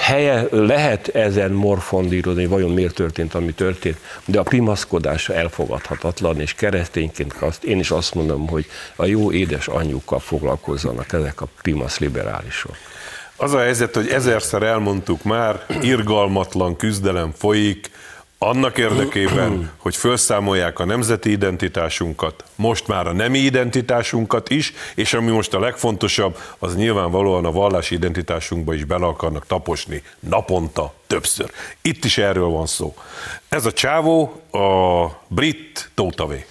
helye 0.00 0.46
lehet 0.50 1.08
ezen 1.08 1.50
morfondírozni, 1.50 2.46
vajon 2.46 2.70
miért 2.70 2.94
történt, 2.94 3.34
ami 3.34 3.52
történt, 3.52 3.96
de 4.24 4.38
a 4.38 4.42
pimaszkodás 4.42 5.28
elfogadhatatlan, 5.28 6.40
és 6.40 6.54
keresztényként 6.54 7.34
azt, 7.40 7.64
én 7.64 7.78
is 7.78 7.90
azt 7.90 8.14
mondom, 8.14 8.48
hogy 8.48 8.66
a 8.96 9.04
jó 9.04 9.32
édes 9.32 9.68
anyjukkal 9.68 10.18
foglalkozzanak 10.18 11.12
ezek 11.12 11.40
a 11.40 11.48
pimasz 11.62 11.98
liberálisok. 11.98 12.76
Az 13.36 13.52
a 13.52 13.58
helyzet, 13.58 13.94
hogy 13.94 14.08
ezerszer 14.08 14.62
elmondtuk 14.62 15.22
már, 15.22 15.66
irgalmatlan 15.80 16.76
küzdelem 16.76 17.32
folyik, 17.36 17.90
annak 18.42 18.78
érdekében, 18.78 19.70
hogy 19.76 19.96
felszámolják 19.96 20.78
a 20.78 20.84
nemzeti 20.84 21.30
identitásunkat, 21.30 22.44
most 22.54 22.86
már 22.86 23.06
a 23.06 23.12
nemi 23.12 23.38
identitásunkat 23.38 24.50
is, 24.50 24.72
és 24.94 25.14
ami 25.14 25.30
most 25.30 25.54
a 25.54 25.60
legfontosabb, 25.60 26.38
az 26.58 26.76
nyilvánvalóan 26.76 27.44
a 27.44 27.52
vallási 27.52 27.94
identitásunkba 27.94 28.74
is 28.74 28.84
bele 28.84 29.06
akarnak 29.06 29.46
taposni 29.46 30.02
naponta 30.20 30.94
többször. 31.06 31.50
Itt 31.82 32.04
is 32.04 32.18
erről 32.18 32.48
van 32.48 32.66
szó. 32.66 32.94
Ez 33.48 33.66
a 33.66 33.72
csávó 33.72 34.42
a 34.50 35.06
brit 35.28 35.90
Tótavé. 35.94 36.46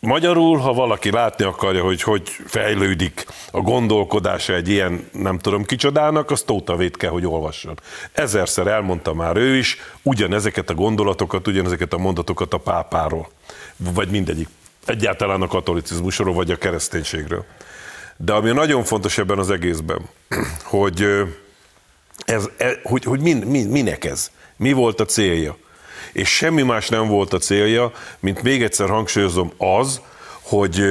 Magyarul, 0.00 0.58
ha 0.58 0.72
valaki 0.72 1.10
látni 1.10 1.44
akarja, 1.44 1.82
hogy 1.82 2.02
hogy 2.02 2.28
fejlődik 2.46 3.26
a 3.50 3.60
gondolkodása 3.60 4.54
egy 4.54 4.68
ilyen, 4.68 5.08
nem 5.12 5.38
tudom 5.38 5.64
kicsodának, 5.64 6.30
az 6.30 6.42
Tótavét 6.42 6.96
kell, 6.96 7.10
hogy 7.10 7.26
olvasson. 7.26 7.78
Ezerszer 8.12 8.66
elmondta 8.66 9.14
már 9.14 9.36
ő 9.36 9.56
is, 9.56 9.76
ugyanezeket 10.02 10.70
a 10.70 10.74
gondolatokat, 10.74 11.46
ugyanezeket 11.46 11.92
a 11.92 11.98
mondatokat 11.98 12.54
a 12.54 12.58
pápáról, 12.58 13.28
vagy 13.76 14.08
mindegyik. 14.08 14.48
Egyáltalán 14.84 15.42
a 15.42 15.46
katolicizmusról, 15.46 16.34
vagy 16.34 16.50
a 16.50 16.56
kereszténységről. 16.56 17.44
De 18.16 18.32
ami 18.32 18.50
nagyon 18.50 18.84
fontos 18.84 19.18
ebben 19.18 19.38
az 19.38 19.50
egészben, 19.50 20.00
hogy, 20.64 21.06
ez, 22.24 22.48
e, 22.56 22.80
hogy, 22.82 23.04
hogy 23.04 23.20
min, 23.20 23.36
min, 23.36 23.68
minek 23.68 24.04
ez? 24.04 24.30
Mi 24.56 24.72
volt 24.72 25.00
a 25.00 25.04
célja? 25.04 25.56
És 26.12 26.28
semmi 26.28 26.62
más 26.62 26.88
nem 26.88 27.08
volt 27.08 27.32
a 27.32 27.38
célja, 27.38 27.92
mint 28.20 28.42
még 28.42 28.62
egyszer 28.62 28.88
hangsúlyozom 28.88 29.52
az, 29.56 30.00
hogy 30.48 30.82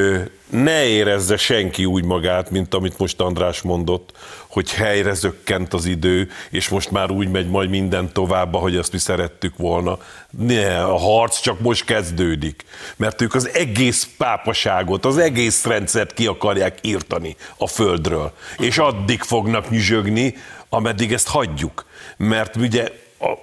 ne 0.50 0.84
érezze 0.84 1.38
senki 1.38 1.86
úgy 1.86 2.04
magát, 2.04 2.50
mint 2.50 2.74
amit 2.74 2.98
most 2.98 3.22
András 3.22 3.62
mondott, 3.62 4.12
hogy 4.48 4.72
helyre 4.72 5.14
zökkent 5.14 5.74
az 5.74 5.86
idő, 5.86 6.30
és 6.50 6.70
most 6.70 6.92
már 6.92 7.12
úgy 7.12 7.32
megy 7.32 7.50
majd 7.50 7.70
minden 7.70 8.14
tovább, 8.14 8.54
ahogy 8.54 8.76
azt 8.76 8.92
mi 8.92 8.98
szerettük 8.98 9.58
volna. 9.58 9.98
Ne, 10.30 10.84
a 10.84 10.98
harc 10.98 11.40
csak 11.40 11.60
most 11.60 11.86
kezdődik, 11.86 12.66
mert 12.96 13.22
ők 13.22 13.34
az 13.34 13.50
egész 13.54 14.10
pápaságot, 14.18 15.06
az 15.06 15.18
egész 15.18 15.66
rendszert 15.66 16.14
ki 16.14 16.26
akarják 16.26 16.78
írtani 16.82 17.36
a 17.58 17.68
földről, 17.68 18.32
és 18.58 18.78
addig 18.78 19.22
fognak 19.22 19.70
nyüzsögni, 19.70 20.36
ameddig 20.70 21.14
ezt 21.14 21.28
hagyjuk. 21.28 21.86
Mert 22.18 22.56
ugye 22.56 22.92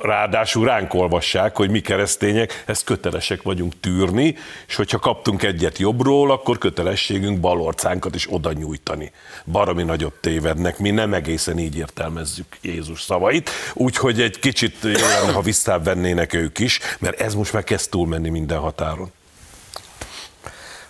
ráadásul 0.01 0.67
ránk 0.67 0.95
olvassák, 0.95 1.57
hogy 1.57 1.71
mi 1.71 1.81
keresztények 1.81 2.63
ezt 2.67 2.85
kötelesek 2.85 3.43
vagyunk 3.43 3.81
tűrni, 3.81 4.37
és 4.67 4.75
hogyha 4.75 4.99
kaptunk 4.99 5.43
egyet 5.43 5.79
jobbról, 5.79 6.31
akkor 6.31 6.59
kötelességünk 6.59 7.41
balorcánkat 7.41 8.15
is 8.15 8.33
oda 8.33 8.53
nyújtani. 8.53 9.13
Baromi 9.45 9.83
nagyot 9.83 10.15
tévednek, 10.21 10.79
mi 10.79 10.91
nem 10.91 11.15
egészen 11.15 11.59
így 11.59 11.77
értelmezzük 11.77 12.57
Jézus 12.61 13.03
szavait, 13.03 13.51
úgyhogy 13.73 14.21
egy 14.21 14.39
kicsit 14.39 14.77
jó 14.83 14.91
lenne, 14.91 15.33
ha 15.33 15.41
visszavennének 15.41 16.33
ők 16.33 16.59
is, 16.59 16.81
mert 16.99 17.21
ez 17.21 17.35
most 17.35 17.53
már 17.53 17.65
kezd 17.65 17.91
túlmenni 17.91 18.29
minden 18.29 18.59
határon. 18.59 19.13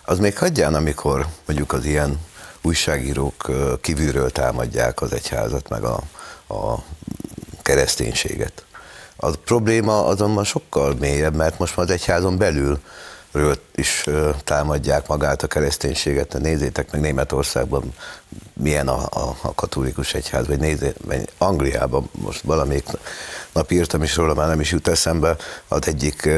Az 0.01 0.19
még 0.19 0.37
hagyján, 0.37 0.73
amikor 0.73 1.25
mondjuk 1.45 1.73
az 1.73 1.85
ilyen 1.85 2.19
újságírók 2.61 3.51
kívülről 3.81 4.29
támadják 4.29 5.01
az 5.01 5.13
egyházat, 5.13 5.69
meg 5.69 5.83
a, 5.83 5.99
a 6.47 6.83
kereszténységet. 7.61 8.65
A 9.25 9.31
probléma 9.45 10.05
azonban 10.05 10.43
sokkal 10.43 10.95
mélyebb, 10.99 11.35
mert 11.35 11.59
most 11.59 11.75
már 11.75 11.85
az 11.85 11.91
egyházon 11.91 12.37
belül 12.37 12.79
is 13.75 14.05
támadják 14.43 15.07
magát 15.07 15.43
a 15.43 15.47
kereszténységet. 15.47 16.37
Nézzétek 16.39 16.91
meg 16.91 17.01
Németországban 17.01 17.93
milyen 18.53 18.87
a, 18.87 19.01
a, 19.03 19.37
a 19.41 19.53
katolikus 19.53 20.13
egyház, 20.13 20.47
vagy 20.47 20.59
nézzétek, 20.59 21.29
Angliában 21.37 22.09
most 22.11 22.41
valamelyik 22.41 22.85
nap 23.51 23.71
írtam 23.71 24.03
is 24.03 24.15
róla, 24.15 24.33
már 24.33 24.47
nem 24.47 24.59
is 24.59 24.71
jut 24.71 24.87
eszembe, 24.87 25.35
az 25.67 25.87
egyik 25.87 26.29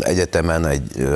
egyetemen 0.00 0.66
egy 0.66 1.08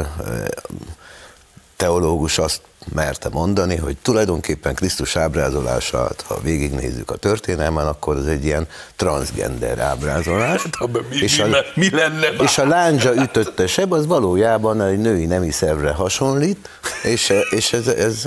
teológus 1.79 2.38
azt 2.38 2.61
merte 2.93 3.29
mondani, 3.29 3.77
hogy 3.77 3.97
tulajdonképpen 4.03 4.75
Krisztus 4.75 5.17
ábrázolását, 5.17 6.25
ha 6.27 6.41
végignézzük 6.41 7.11
a 7.11 7.17
történelmen, 7.17 7.87
akkor 7.87 8.17
az 8.17 8.27
egy 8.27 8.45
ilyen 8.45 8.69
transgender 8.97 9.79
ábrázolás. 9.79 10.62
Hát, 10.62 10.91
mi, 11.11 11.17
és, 11.17 11.38
a, 11.38 11.47
mi 11.75 11.91
lenne 11.91 12.29
és 12.29 12.59
a 12.59 12.67
lándzsa 12.67 13.14
ütötte 13.14 13.67
seb, 13.67 13.93
az 13.93 14.07
valójában 14.07 14.83
egy 14.83 14.99
női 14.99 15.27
nemi 15.27 15.51
szervre 15.51 15.91
hasonlít, 15.91 16.69
és, 17.03 17.33
és, 17.51 17.73
ez, 17.73 17.87
ez, 17.87 18.25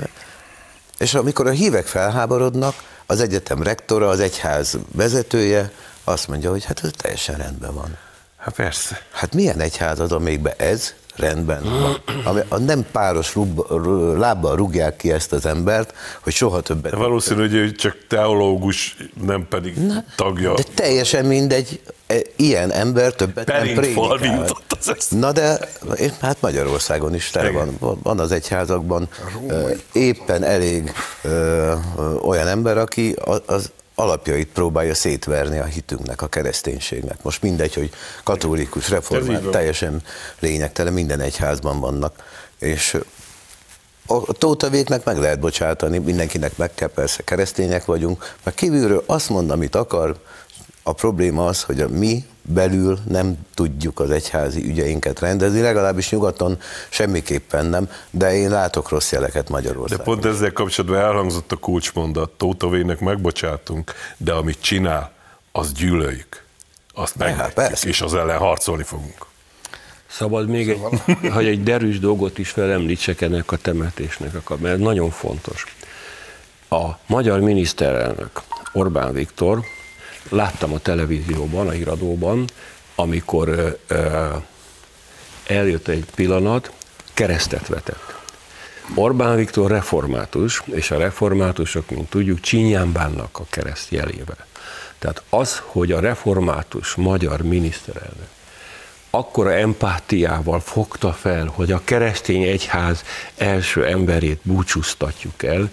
és 0.98 1.14
amikor 1.14 1.46
a 1.46 1.50
hívek 1.50 1.86
felháborodnak, 1.86 2.74
az 3.06 3.20
egyetem 3.20 3.62
rektora, 3.62 4.08
az 4.08 4.20
egyház 4.20 4.78
vezetője 4.92 5.70
azt 6.04 6.28
mondja, 6.28 6.50
hogy 6.50 6.64
hát 6.64 6.80
ez 6.84 6.90
teljesen 6.96 7.36
rendben 7.36 7.74
van. 7.74 7.96
Hát 8.36 8.54
persze. 8.54 9.02
Hát 9.10 9.34
milyen 9.34 9.60
egyház 9.60 10.00
az, 10.00 10.12
amelyikben 10.12 10.54
ez 10.56 10.94
rendben 11.16 11.62
van. 11.62 12.02
Ami, 12.24 12.40
a 12.48 12.58
nem 12.58 12.86
páros 12.92 13.34
rúb, 13.34 13.60
lábbal 14.18 14.56
rúgják 14.56 14.96
ki 14.96 15.12
ezt 15.12 15.32
az 15.32 15.46
embert, 15.46 15.94
hogy 16.20 16.32
soha 16.32 16.60
többet... 16.60 16.90
De 16.90 16.96
valószínű, 16.96 17.40
hogy 17.40 17.54
ő 17.54 17.72
csak 17.72 17.96
teológus, 18.08 18.96
nem 19.22 19.46
pedig 19.48 19.76
Na, 19.86 20.04
tagja. 20.16 20.54
De 20.54 20.62
teljesen 20.74 21.24
mindegy, 21.24 21.80
e, 22.06 22.16
ilyen 22.36 22.70
ember 22.70 23.12
többet 23.12 23.44
Perint 23.44 23.80
nem 23.80 23.94
prédikál. 23.94 24.46
Na 25.10 25.32
de 25.32 25.58
hát 26.20 26.40
Magyarországon 26.40 27.14
is 27.14 27.30
tele 27.30 27.50
van, 27.50 27.98
van 28.02 28.18
az 28.18 28.32
egyházakban 28.32 29.08
éppen 29.92 30.44
elég 30.44 30.92
ö, 31.22 31.72
olyan 32.22 32.46
ember, 32.46 32.78
aki 32.78 33.16
az, 33.46 33.70
alapjait 33.94 34.48
próbálja 34.48 34.94
szétverni 34.94 35.58
a 35.58 35.64
hitünknek, 35.64 36.22
a 36.22 36.26
kereszténységnek. 36.26 37.22
Most 37.22 37.42
mindegy, 37.42 37.74
hogy 37.74 37.90
katolikus, 38.24 38.88
reformát, 38.88 39.42
teljesen 39.42 40.02
lényegtelen, 40.38 40.92
minden 40.92 41.20
egyházban 41.20 41.80
vannak. 41.80 42.14
És 42.58 42.98
a 44.06 44.32
tótavéknek 44.32 45.04
meg 45.04 45.18
lehet 45.18 45.40
bocsátani, 45.40 45.98
mindenkinek 45.98 46.56
meg 46.56 46.74
kell, 46.74 46.88
persze 46.88 47.22
keresztények 47.22 47.84
vagyunk, 47.84 48.34
mert 48.42 48.56
kívülről 48.56 49.02
azt 49.06 49.28
mond, 49.28 49.50
amit 49.50 49.74
akar, 49.74 50.16
a 50.82 50.92
probléma 50.92 51.46
az, 51.46 51.62
hogy 51.62 51.80
a 51.80 51.88
mi 51.88 52.24
belül 52.42 52.98
nem 53.08 53.38
tudjuk 53.54 54.00
az 54.00 54.10
egyházi 54.10 54.64
ügyeinket 54.64 55.20
rendezni, 55.20 55.60
legalábbis 55.60 56.10
nyugaton 56.10 56.58
semmiképpen 56.88 57.66
nem, 57.66 57.88
de 58.10 58.34
én 58.34 58.50
látok 58.50 58.88
rossz 58.88 59.12
jeleket 59.12 59.48
Magyarországon. 59.48 60.04
De 60.04 60.10
pont 60.10 60.24
ezzel 60.24 60.52
kapcsolatban 60.52 61.00
elhangzott 61.00 61.52
a 61.52 61.56
kulcsmondat, 61.56 62.30
Tótavének 62.30 63.00
megbocsátunk, 63.00 63.92
de 64.16 64.32
amit 64.32 64.60
csinál, 64.60 65.12
azt 65.52 65.74
gyűlöljük. 65.74 66.44
Azt 66.94 67.16
megvetjük, 67.16 67.84
és 67.84 68.00
az 68.00 68.14
ellen 68.14 68.38
harcolni 68.38 68.82
fogunk. 68.82 69.26
Szabad 70.06 70.48
még 70.48 70.68
egy, 70.68 70.80
hogy 71.34 71.46
egy 71.46 71.62
derűs 71.62 71.98
dolgot 71.98 72.38
is 72.38 72.50
felemlítsek 72.50 73.20
ennek 73.20 73.52
a 73.52 73.56
temetésnek, 73.56 74.58
mert 74.58 74.78
nagyon 74.78 75.10
fontos. 75.10 75.64
A 76.68 76.88
magyar 77.06 77.40
miniszterelnök 77.40 78.42
Orbán 78.72 79.12
Viktor 79.12 79.60
láttam 80.28 80.72
a 80.72 80.78
televízióban, 80.78 81.68
a 81.68 81.70
híradóban, 81.70 82.44
amikor 82.94 83.78
eljött 85.46 85.88
egy 85.88 86.04
pillanat, 86.14 86.72
keresztet 87.14 87.68
vetett. 87.68 88.14
Orbán 88.94 89.36
Viktor 89.36 89.70
református, 89.70 90.62
és 90.72 90.90
a 90.90 90.98
reformátusok, 90.98 91.90
mint 91.90 92.10
tudjuk, 92.10 92.40
csinyán 92.40 92.92
bánnak 92.92 93.38
a 93.38 93.44
kereszt 93.50 93.90
jelével. 93.90 94.46
Tehát 94.98 95.22
az, 95.28 95.62
hogy 95.64 95.92
a 95.92 96.00
református 96.00 96.94
magyar 96.94 97.42
miniszterelnök 97.42 98.28
akkora 99.14 99.52
empátiával 99.52 100.60
fogta 100.60 101.12
fel, 101.12 101.46
hogy 101.54 101.72
a 101.72 101.80
keresztény 101.84 102.42
egyház 102.42 103.04
első 103.36 103.86
emberét 103.86 104.40
búcsúztatjuk 104.42 105.42
el, 105.42 105.70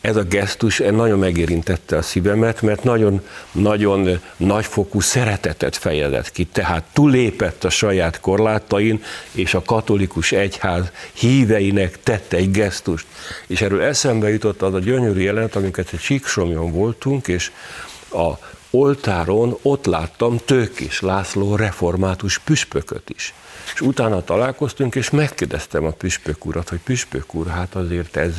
ez 0.00 0.16
a 0.16 0.22
gesztus 0.22 0.78
nagyon 0.78 1.18
megérintette 1.18 1.96
a 1.96 2.02
szívemet, 2.02 2.62
mert 2.62 2.84
nagyon, 2.84 3.22
nagyon 3.52 4.20
nagyfokú 4.36 5.00
szeretetet 5.00 5.76
fejezett 5.76 6.30
ki, 6.30 6.44
tehát 6.44 6.84
túlépett 6.92 7.64
a 7.64 7.70
saját 7.70 8.20
korlátain, 8.20 9.02
és 9.32 9.54
a 9.54 9.62
katolikus 9.62 10.32
egyház 10.32 10.90
híveinek 11.12 12.02
tette 12.02 12.36
egy 12.36 12.50
gesztust. 12.50 13.06
És 13.46 13.60
erről 13.60 13.82
eszembe 13.82 14.30
jutott 14.30 14.62
az 14.62 14.74
a 14.74 14.78
gyönyörű 14.78 15.20
jelenet, 15.20 15.56
amiket 15.56 15.92
egy 15.92 15.98
Csíksomjon 15.98 16.72
voltunk, 16.72 17.28
és 17.28 17.50
a 18.12 18.30
oltáron 18.70 19.58
ott 19.62 19.86
láttam 19.86 20.38
Tőkés 20.44 21.00
László 21.00 21.56
református 21.56 22.38
püspököt 22.38 23.10
is. 23.10 23.34
És 23.74 23.80
utána 23.80 24.24
találkoztunk, 24.24 24.94
és 24.94 25.10
megkérdeztem 25.10 25.84
a 25.84 25.90
püspök 25.90 26.44
urat, 26.44 26.68
hogy 26.68 26.78
püspök 26.78 27.34
úr, 27.34 27.46
hát 27.46 27.74
azért 27.74 28.16
ez 28.16 28.34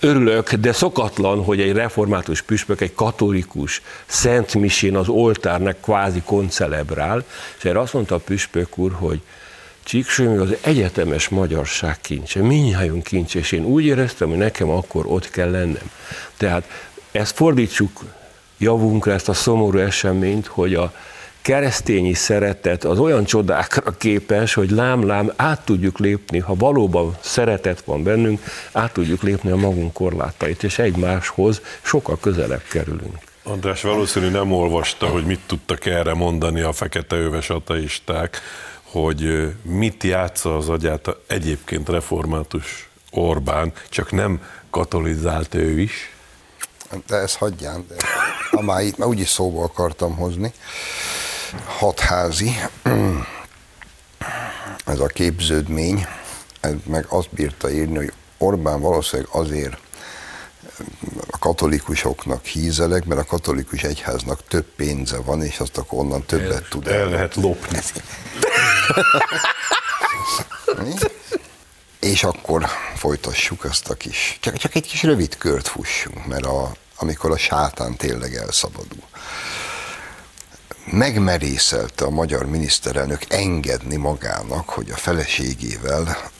örülök, 0.00 0.54
de 0.54 0.72
szokatlan, 0.72 1.44
hogy 1.44 1.60
egy 1.60 1.72
református 1.72 2.42
püspök, 2.42 2.80
egy 2.80 2.94
katolikus 2.94 3.82
szent 4.06 4.54
misén 4.54 4.96
az 4.96 5.08
oltárnak 5.08 5.80
kvázi 5.80 6.22
koncelebrál, 6.24 7.24
és 7.58 7.64
erre 7.64 7.80
azt 7.80 7.92
mondta 7.92 8.14
a 8.14 8.18
püspök 8.18 8.78
úr, 8.78 8.92
hogy 8.92 9.20
Csíksőmű 9.84 10.38
az 10.38 10.54
egyetemes 10.60 11.28
magyarság 11.28 12.00
kincse, 12.00 12.40
minnyájunk 12.40 13.02
kincse, 13.02 13.38
és 13.38 13.52
én 13.52 13.64
úgy 13.64 13.84
éreztem, 13.84 14.28
hogy 14.28 14.36
nekem 14.36 14.68
akkor 14.68 15.06
ott 15.06 15.30
kell 15.30 15.50
lennem. 15.50 15.90
Tehát 16.36 16.68
ezt 17.10 17.36
fordítsuk 17.36 18.00
javunkra, 18.58 19.12
ezt 19.12 19.28
a 19.28 19.34
szomorú 19.34 19.78
eseményt, 19.78 20.46
hogy 20.46 20.74
a 20.74 20.92
keresztényi 21.42 22.14
szeretet 22.14 22.84
az 22.84 22.98
olyan 22.98 23.24
csodákra 23.24 23.90
képes, 23.90 24.54
hogy 24.54 24.70
lám-lám 24.70 25.32
át 25.36 25.64
tudjuk 25.64 25.98
lépni, 25.98 26.38
ha 26.38 26.54
valóban 26.54 27.16
szeretet 27.20 27.82
van 27.84 28.02
bennünk, 28.02 28.40
át 28.72 28.92
tudjuk 28.92 29.22
lépni 29.22 29.50
a 29.50 29.56
magunk 29.56 29.92
korlátait, 29.92 30.62
és 30.62 30.78
egymáshoz 30.78 31.60
sokkal 31.82 32.18
közelebb 32.20 32.62
kerülünk. 32.70 33.18
András 33.42 33.82
valószínű 33.82 34.28
nem 34.28 34.52
olvasta, 34.52 35.06
hogy 35.06 35.24
mit 35.24 35.40
tudtak 35.46 35.86
erre 35.86 36.14
mondani 36.14 36.60
a 36.60 36.72
fekete 36.72 37.16
öves 37.16 37.50
ateisták, 37.50 38.40
hogy 38.82 39.52
mit 39.62 40.02
játsza 40.02 40.56
az 40.56 40.68
agyát 40.68 41.08
egyébként 41.26 41.88
református 41.88 42.90
Orbán, 43.10 43.72
csak 43.88 44.12
nem 44.12 44.42
katolizált 44.70 45.54
ő 45.54 45.80
is, 45.80 46.12
de 47.06 47.16
ezt 47.16 47.36
hagyján, 47.36 47.84
de 47.88 47.94
ha 48.50 48.62
már 48.62 48.82
itt, 48.82 48.96
mert 48.96 49.10
úgyis 49.10 49.28
szóba 49.28 49.62
akartam 49.62 50.16
hozni. 50.16 50.52
Hatházi, 51.64 52.60
ez 54.86 54.98
a 54.98 55.06
képződmény, 55.06 56.06
ez 56.60 56.72
meg 56.86 57.06
azt 57.08 57.28
bírta 57.30 57.70
írni, 57.70 57.96
hogy 57.96 58.12
Orbán 58.38 58.80
valószínűleg 58.80 59.30
azért 59.32 59.76
a 61.30 61.38
katolikusoknak 61.38 62.44
hízelek, 62.44 63.04
mert 63.04 63.20
a 63.20 63.24
katolikus 63.24 63.82
egyháznak 63.82 64.46
több 64.48 64.64
pénze 64.76 65.16
van, 65.16 65.42
és 65.42 65.60
azt 65.60 65.78
akkor 65.78 65.98
onnan 65.98 66.24
többet 66.24 66.52
el, 66.52 66.68
tud 66.68 66.86
el. 66.86 66.94
El 66.94 67.08
lehet 67.08 67.34
lopni. 67.34 67.78
És 72.00 72.24
akkor 72.24 72.66
folytassuk 72.96 73.64
ezt 73.64 73.88
a 73.88 73.94
kis, 73.94 74.38
csak, 74.40 74.56
csak 74.56 74.74
egy 74.74 74.86
kis 74.86 75.02
rövid 75.02 75.36
kört 75.36 75.68
fussunk, 75.68 76.26
mert 76.26 76.46
a, 76.46 76.72
amikor 76.96 77.30
a 77.30 77.36
sátán 77.36 77.96
tényleg 77.96 78.34
elszabadul. 78.34 79.02
Megmerészelte 80.84 82.04
a 82.04 82.10
magyar 82.10 82.46
miniszterelnök 82.46 83.22
engedni 83.28 83.96
magának, 83.96 84.68
hogy 84.68 84.90
a 84.90 84.96
feleségével 84.96 86.30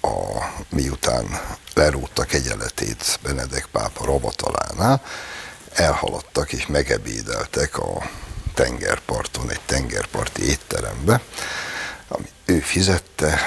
a, 0.00 0.44
miután 0.68 1.26
lerótta 1.74 2.24
kegyeletét 2.24 3.18
Benedek 3.22 3.66
pápa 3.72 4.04
ravatalánál, 4.04 5.02
elhaladtak 5.72 6.52
és 6.52 6.66
megebédeltek 6.66 7.78
a 7.78 8.10
tengerparton, 8.54 9.50
egy 9.50 9.60
tengerparti 9.66 10.48
étterembe, 10.48 11.20
ami 12.08 12.26
ő 12.44 12.60
fizette, 12.60 13.40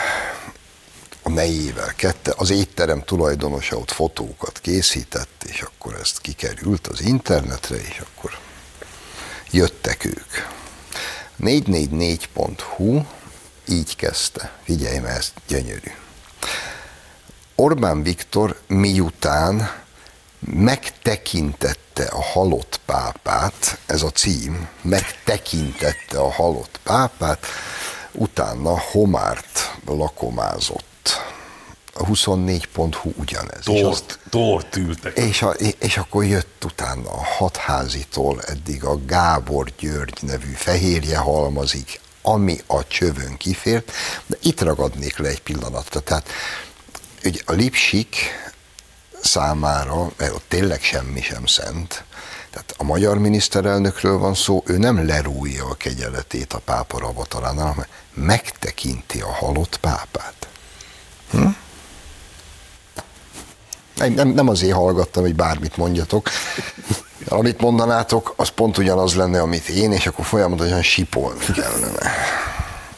a 1.24 1.30
nejével 1.30 1.94
kette, 1.96 2.34
az 2.38 2.50
étterem 2.50 3.04
tulajdonosa 3.04 3.78
ott 3.78 3.92
fotókat 3.92 4.60
készített, 4.60 5.44
és 5.48 5.62
akkor 5.62 5.94
ezt 6.02 6.22
kikerült 6.22 6.88
az 6.88 7.02
internetre, 7.02 7.76
és 7.76 8.02
akkor 8.14 8.38
jöttek 9.52 10.06
ők. 10.06 10.32
444.hu 11.40 13.02
így 13.68 13.96
kezdte. 13.96 14.52
Figyelj, 14.64 15.00
mert 15.00 15.18
ez 15.18 15.34
gyönyörű. 15.48 15.92
Orbán 17.56 18.04
Viktor 18.04 18.60
miután 18.68 19.72
megtekintette 20.40 22.04
a 22.04 22.22
halott 22.22 22.80
pápát, 22.86 23.80
ez 23.86 24.02
a 24.02 24.10
cím, 24.10 24.68
megtekintette 24.82 26.20
a 26.20 26.32
halott 26.32 26.80
pápát, 26.84 27.46
utána 28.12 28.80
Homárt 28.80 29.78
lakomázott 29.86 30.90
a 32.00 32.06
24.hu 32.06 33.12
ugyanez. 33.16 33.64
Tort, 33.64 33.78
és, 33.78 33.84
azt, 33.84 34.20
tort 34.30 34.76
ültek. 34.76 35.18
És, 35.18 35.42
a, 35.42 35.50
és 35.80 35.98
akkor 35.98 36.26
jött 36.26 36.64
utána 36.66 37.10
a 37.10 37.24
hatházitól 37.24 38.42
eddig 38.42 38.84
a 38.84 39.06
Gábor 39.06 39.72
György 39.80 40.18
nevű 40.22 40.52
fehérje 40.52 41.18
halmazig, 41.18 42.00
ami 42.22 42.58
a 42.68 42.88
csövön 42.88 43.38
kifért, 43.38 43.92
de 44.26 44.38
itt 44.42 44.62
ragadnék 44.62 45.18
le 45.18 45.28
egy 45.28 45.42
pillanatra. 45.42 46.00
Tehát 46.00 46.30
ugye 47.24 47.40
a 47.46 47.52
lipsik 47.52 48.16
számára, 49.22 50.12
mert 50.18 50.34
ott 50.34 50.46
tényleg 50.48 50.82
semmi 50.82 51.22
sem 51.22 51.46
szent, 51.46 52.04
tehát 52.50 52.74
a 52.78 52.84
magyar 52.84 53.18
miniszterelnökről 53.18 54.18
van 54.18 54.34
szó, 54.34 54.64
ő 54.66 54.78
nem 54.78 55.06
lerújja 55.06 55.66
a 55.66 55.74
kegyeletét 55.74 56.54
a 56.54 56.60
pápa 56.60 57.00
ravatalánál, 57.00 57.66
hanem 57.66 57.86
megtekinti 58.14 59.22
a 59.22 59.34
halott 59.34 59.78
pápát. 59.78 60.48
Hm? 61.32 61.48
Nem, 64.08 64.28
nem 64.28 64.48
azért 64.48 64.76
hallgattam, 64.76 65.24
hogy 65.24 65.36
bármit 65.36 65.78
mondjatok. 65.78 66.30
Amit 67.28 67.62
mondanátok, 67.62 68.34
az 68.36 68.50
pont 68.50 68.78
ugyanaz 68.78 69.16
lenne, 69.16 69.42
amit 69.42 69.70
én, 69.70 69.92
és 69.92 70.08
akkor 70.08 70.26
folyamatosan 70.26 70.82
sipolni 70.82 71.46
kellene. 71.54 72.12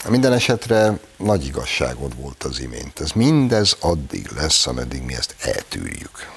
Minden 0.10 0.34
esetre 0.34 1.00
nagy 1.18 1.46
igazságod 1.46 2.22
volt 2.22 2.44
az 2.44 2.60
imént. 2.60 3.00
Ez 3.00 3.12
mindez 3.12 3.76
addig 3.80 4.30
lesz, 4.36 4.68
ameddig 4.68 5.02
mi 5.04 5.14
ezt 5.14 5.36
eltűrjük. 5.40 6.30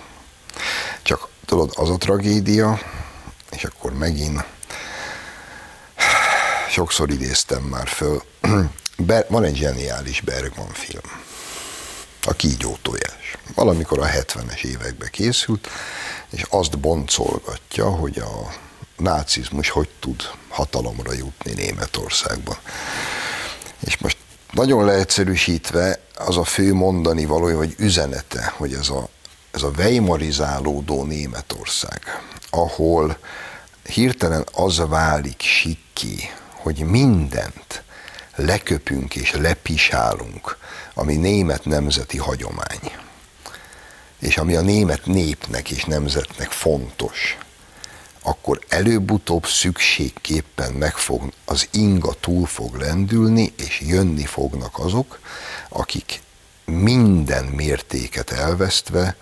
Csak 1.02 1.28
tudod, 1.46 1.70
az 1.74 1.90
a 1.90 1.96
tragédia, 1.96 2.78
és 3.50 3.64
akkor 3.64 3.92
megint 3.92 4.44
sokszor 6.68 7.10
idéztem 7.10 7.62
már 7.62 7.88
föl, 7.88 8.22
van 9.28 9.44
egy 9.44 9.56
zseniális 9.56 10.20
Bergman 10.20 10.72
film 10.72 11.23
a 12.26 12.32
kígyó 12.32 12.76
tojás. 12.82 13.36
Valamikor 13.54 13.98
a 13.98 14.06
70-es 14.06 14.64
években 14.64 15.08
készült, 15.10 15.68
és 16.30 16.44
azt 16.50 16.78
boncolgatja, 16.78 17.90
hogy 17.90 18.18
a 18.18 18.54
nácizmus 18.96 19.68
hogy 19.68 19.88
tud 20.00 20.22
hatalomra 20.48 21.12
jutni 21.12 21.52
Németországban. 21.52 22.56
És 23.80 23.98
most 23.98 24.16
nagyon 24.50 24.84
leegyszerűsítve 24.84 26.00
az 26.14 26.36
a 26.36 26.44
fő 26.44 26.74
mondani 26.74 27.24
valója, 27.24 27.56
vagy 27.56 27.74
üzenete, 27.78 28.52
hogy 28.56 28.72
ez 28.72 28.88
a, 28.88 29.08
ez 29.50 29.62
a 29.62 29.70
weimarizálódó 29.76 31.04
Németország, 31.04 32.22
ahol 32.50 33.18
hirtelen 33.82 34.44
az 34.52 34.82
válik 34.88 35.40
sikki, 35.40 36.30
hogy 36.50 36.78
mindent 36.78 37.82
leköpünk 38.34 39.14
és 39.14 39.32
lepisálunk, 39.32 40.56
ami 40.94 41.16
német 41.16 41.64
nemzeti 41.64 42.18
hagyomány, 42.18 42.92
és 44.18 44.36
ami 44.36 44.54
a 44.54 44.60
német 44.60 45.06
népnek 45.06 45.70
és 45.70 45.84
nemzetnek 45.84 46.50
fontos, 46.50 47.38
akkor 48.22 48.60
előbb-utóbb 48.68 49.46
szükségképpen 49.46 50.72
meg 50.72 50.96
fog, 50.96 51.32
az 51.44 51.68
inga 51.70 52.12
túl 52.20 52.46
fog 52.46 52.74
lendülni, 52.74 53.52
és 53.56 53.80
jönni 53.80 54.24
fognak 54.24 54.78
azok, 54.78 55.18
akik 55.68 56.20
minden 56.64 57.44
mértéket 57.44 58.30
elvesztve 58.30 59.16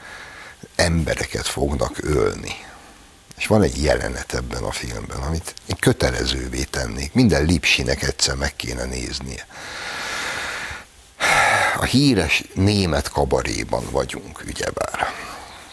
embereket 0.76 1.46
fognak 1.46 1.98
ölni. 2.02 2.54
És 3.36 3.46
van 3.46 3.62
egy 3.62 3.82
jelenet 3.82 4.34
ebben 4.34 4.62
a 4.62 4.72
filmben, 4.72 5.20
amit 5.20 5.54
én 5.66 5.76
kötelezővé 5.76 6.62
tennék. 6.62 7.14
Minden 7.14 7.44
lipsinek 7.44 8.02
egyszer 8.02 8.34
meg 8.34 8.56
kéne 8.56 8.84
néznie. 8.84 9.46
A 11.76 11.84
híres 11.84 12.42
német 12.54 13.08
kabaréban 13.08 13.84
vagyunk, 13.90 14.42
ugyebár. 14.46 15.06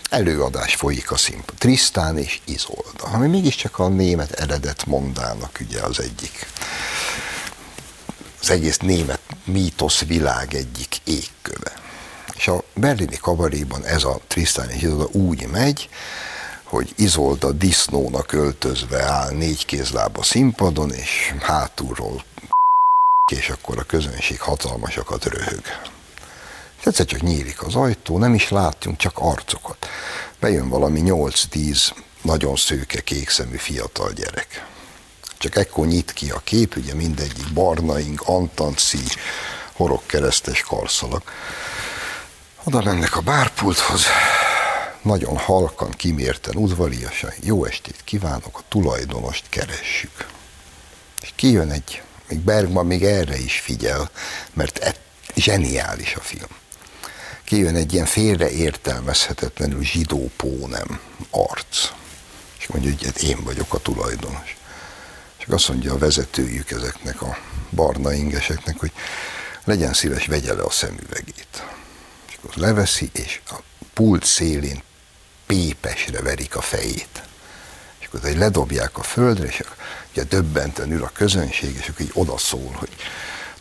Előadás 0.10 0.76
folyik 0.76 1.12
a 1.12 1.18
színpad. 1.18 1.56
Trisztán 1.58 2.18
és 2.18 2.40
Izolda, 2.46 3.04
ami 3.04 3.28
mégiscsak 3.28 3.80
a 3.80 3.88
német 3.88 4.32
eredet 4.32 4.86
mondának 4.86 5.60
ugye 5.62 5.82
az 5.82 6.00
egyik 6.00 6.48
az 8.42 8.50
egész 8.50 8.78
német 8.78 9.20
mítosz 9.44 10.06
világ 10.06 10.54
egyik 10.54 10.98
égköve. 11.04 11.74
És 12.36 12.48
a 12.48 12.64
berlini 12.74 13.18
kabaréban 13.18 13.86
ez 13.86 14.04
a 14.04 14.20
Trisztán 14.28 14.70
és 14.70 14.82
Izolda 14.82 15.08
úgy 15.12 15.48
megy, 15.48 15.90
hogy 16.64 16.94
Izolda 16.96 17.52
disznónak 17.52 18.32
öltözve 18.32 19.04
áll 19.04 19.32
négy 19.32 19.66
kézláb 19.66 20.18
a 20.18 20.24
színpadon, 20.24 20.92
és 20.94 21.34
hátulról 21.40 22.24
és 23.32 23.50
akkor 23.50 23.78
a 23.78 23.84
közönség 23.84 24.40
hatalmasakat 24.40 25.26
röhög. 25.26 25.62
És 26.80 26.86
egyszer 26.86 27.06
csak 27.06 27.22
nyílik 27.22 27.64
az 27.64 27.76
ajtó, 27.76 28.18
nem 28.18 28.34
is 28.34 28.50
látunk, 28.50 28.98
csak 28.98 29.18
arcokat. 29.18 29.88
Bejön 30.40 30.70
valami 30.70 31.02
8-10 31.06 31.90
nagyon 32.22 32.56
szőke, 32.56 33.02
kékszemű 33.02 33.56
fiatal 33.56 34.12
gyerek. 34.12 34.66
Csak 35.38 35.56
ekkor 35.56 35.88
nyit 35.88 36.14
ki 36.14 36.30
a 36.30 36.42
kép, 36.44 36.76
ugye 36.76 36.94
mindegyik 36.94 37.54
barnaink, 37.54 38.22
antanci, 38.22 39.04
horogkeresztes 39.74 40.62
karszalak. 40.62 41.32
Oda 42.64 42.82
mennek 42.84 43.16
a 43.16 43.22
bárpulthoz, 43.22 44.06
nagyon 45.02 45.38
halkan, 45.38 45.92
kimérten, 45.92 46.56
udvariasan, 46.56 47.32
jó 47.42 47.66
estét 47.66 48.02
kívánok, 48.04 48.58
a 48.58 48.64
tulajdonost 48.68 49.44
keressük. 49.50 50.28
És 51.22 51.32
kijön 51.36 51.72
egy, 51.72 52.02
még 52.30 52.40
Bergman 52.40 52.86
még 52.86 53.04
erre 53.04 53.38
is 53.38 53.60
figyel, 53.60 54.10
mert 54.54 54.78
e, 54.78 54.94
zseniális 55.36 56.16
a 56.16 56.22
film. 56.22 56.50
Kijön 57.44 57.76
egy 57.76 57.94
ilyen 57.94 58.06
félreértelmezhetetlenül 58.06 59.84
zsidó 59.84 60.32
pónem 60.36 61.00
arc. 61.30 61.90
És 62.60 62.68
mondja, 62.68 62.92
hogy 62.92 63.06
hát 63.06 63.22
én 63.22 63.44
vagyok 63.44 63.74
a 63.74 63.78
tulajdonos. 63.78 64.58
És 65.40 65.46
azt 65.50 65.68
mondja 65.68 65.94
a 65.94 65.98
vezetőjük 65.98 66.72
ezeknek 66.72 67.22
a 67.22 67.38
barna 67.70 68.14
ingeseknek, 68.14 68.80
hogy 68.80 68.92
legyen 69.64 69.94
szíves, 69.94 70.26
vegye 70.26 70.54
le 70.54 70.64
a 70.64 70.70
szemüvegét. 70.70 71.64
És 72.28 72.38
akkor 72.38 72.56
leveszi, 72.56 73.10
és 73.14 73.42
a 73.50 73.56
pult 73.94 74.24
szélén 74.26 74.84
pépesre 75.46 76.22
verik 76.22 76.56
a 76.56 76.62
fejét. 76.62 77.24
Akkor 78.12 78.30
egy 78.30 78.38
ledobják 78.38 78.98
a 78.98 79.04
földre, 79.04 79.48
és 79.48 79.64
ugye 80.12 80.24
döbbenten 80.24 80.92
ül 80.92 81.04
a 81.04 81.12
közönség, 81.14 81.76
és 81.76 81.88
akkor 81.88 82.02
így 82.02 82.12
odaszól, 82.14 82.72
hogy 82.76 82.90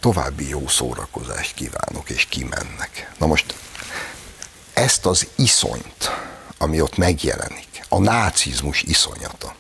további 0.01 0.49
jó 0.49 0.69
szórakozást 0.69 1.55
kívánok, 1.55 2.11
és 2.11 2.25
kimennek. 2.25 3.13
Na 3.19 3.27
most 3.27 3.55
ezt 4.73 5.07
az 5.07 5.27
iszonyt, 5.35 6.11
ami 6.59 6.81
ott 6.81 6.97
megjelenik, 6.97 7.85
a 7.89 7.99
nácizmus 7.99 8.83
iszonyata, 8.83 9.55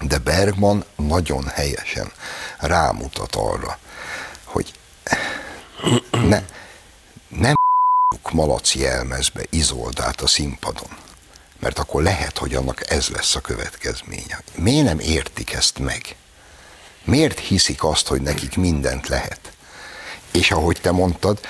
de 0.00 0.18
Bergman 0.18 0.84
nagyon 0.96 1.48
helyesen 1.48 2.12
rámutat 2.58 3.34
arra, 3.34 3.78
hogy 4.44 4.72
ne, 6.10 6.42
nem 7.28 7.54
malaci 8.32 8.86
elmezbe 8.86 9.42
Izoldát 9.50 10.20
a 10.20 10.26
színpadon, 10.26 10.96
mert 11.62 11.78
akkor 11.78 12.02
lehet, 12.02 12.38
hogy 12.38 12.54
annak 12.54 12.90
ez 12.90 13.08
lesz 13.08 13.34
a 13.34 13.40
következménye. 13.40 14.42
Miért 14.54 14.84
nem 14.84 14.98
értik 14.98 15.52
ezt 15.52 15.78
meg? 15.78 16.16
Miért 17.04 17.38
hiszik 17.38 17.84
azt, 17.84 18.06
hogy 18.06 18.20
nekik 18.20 18.56
mindent 18.56 19.08
lehet? 19.08 19.52
És 20.32 20.50
ahogy 20.50 20.78
te 20.80 20.90
mondtad, 20.90 21.40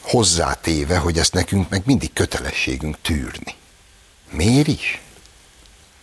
hozzátéve, 0.00 0.98
hogy 0.98 1.18
ezt 1.18 1.32
nekünk 1.32 1.68
meg 1.68 1.82
mindig 1.84 2.12
kötelességünk 2.12 2.96
tűrni. 3.02 3.54
Miért 4.30 4.66
is? 4.66 5.00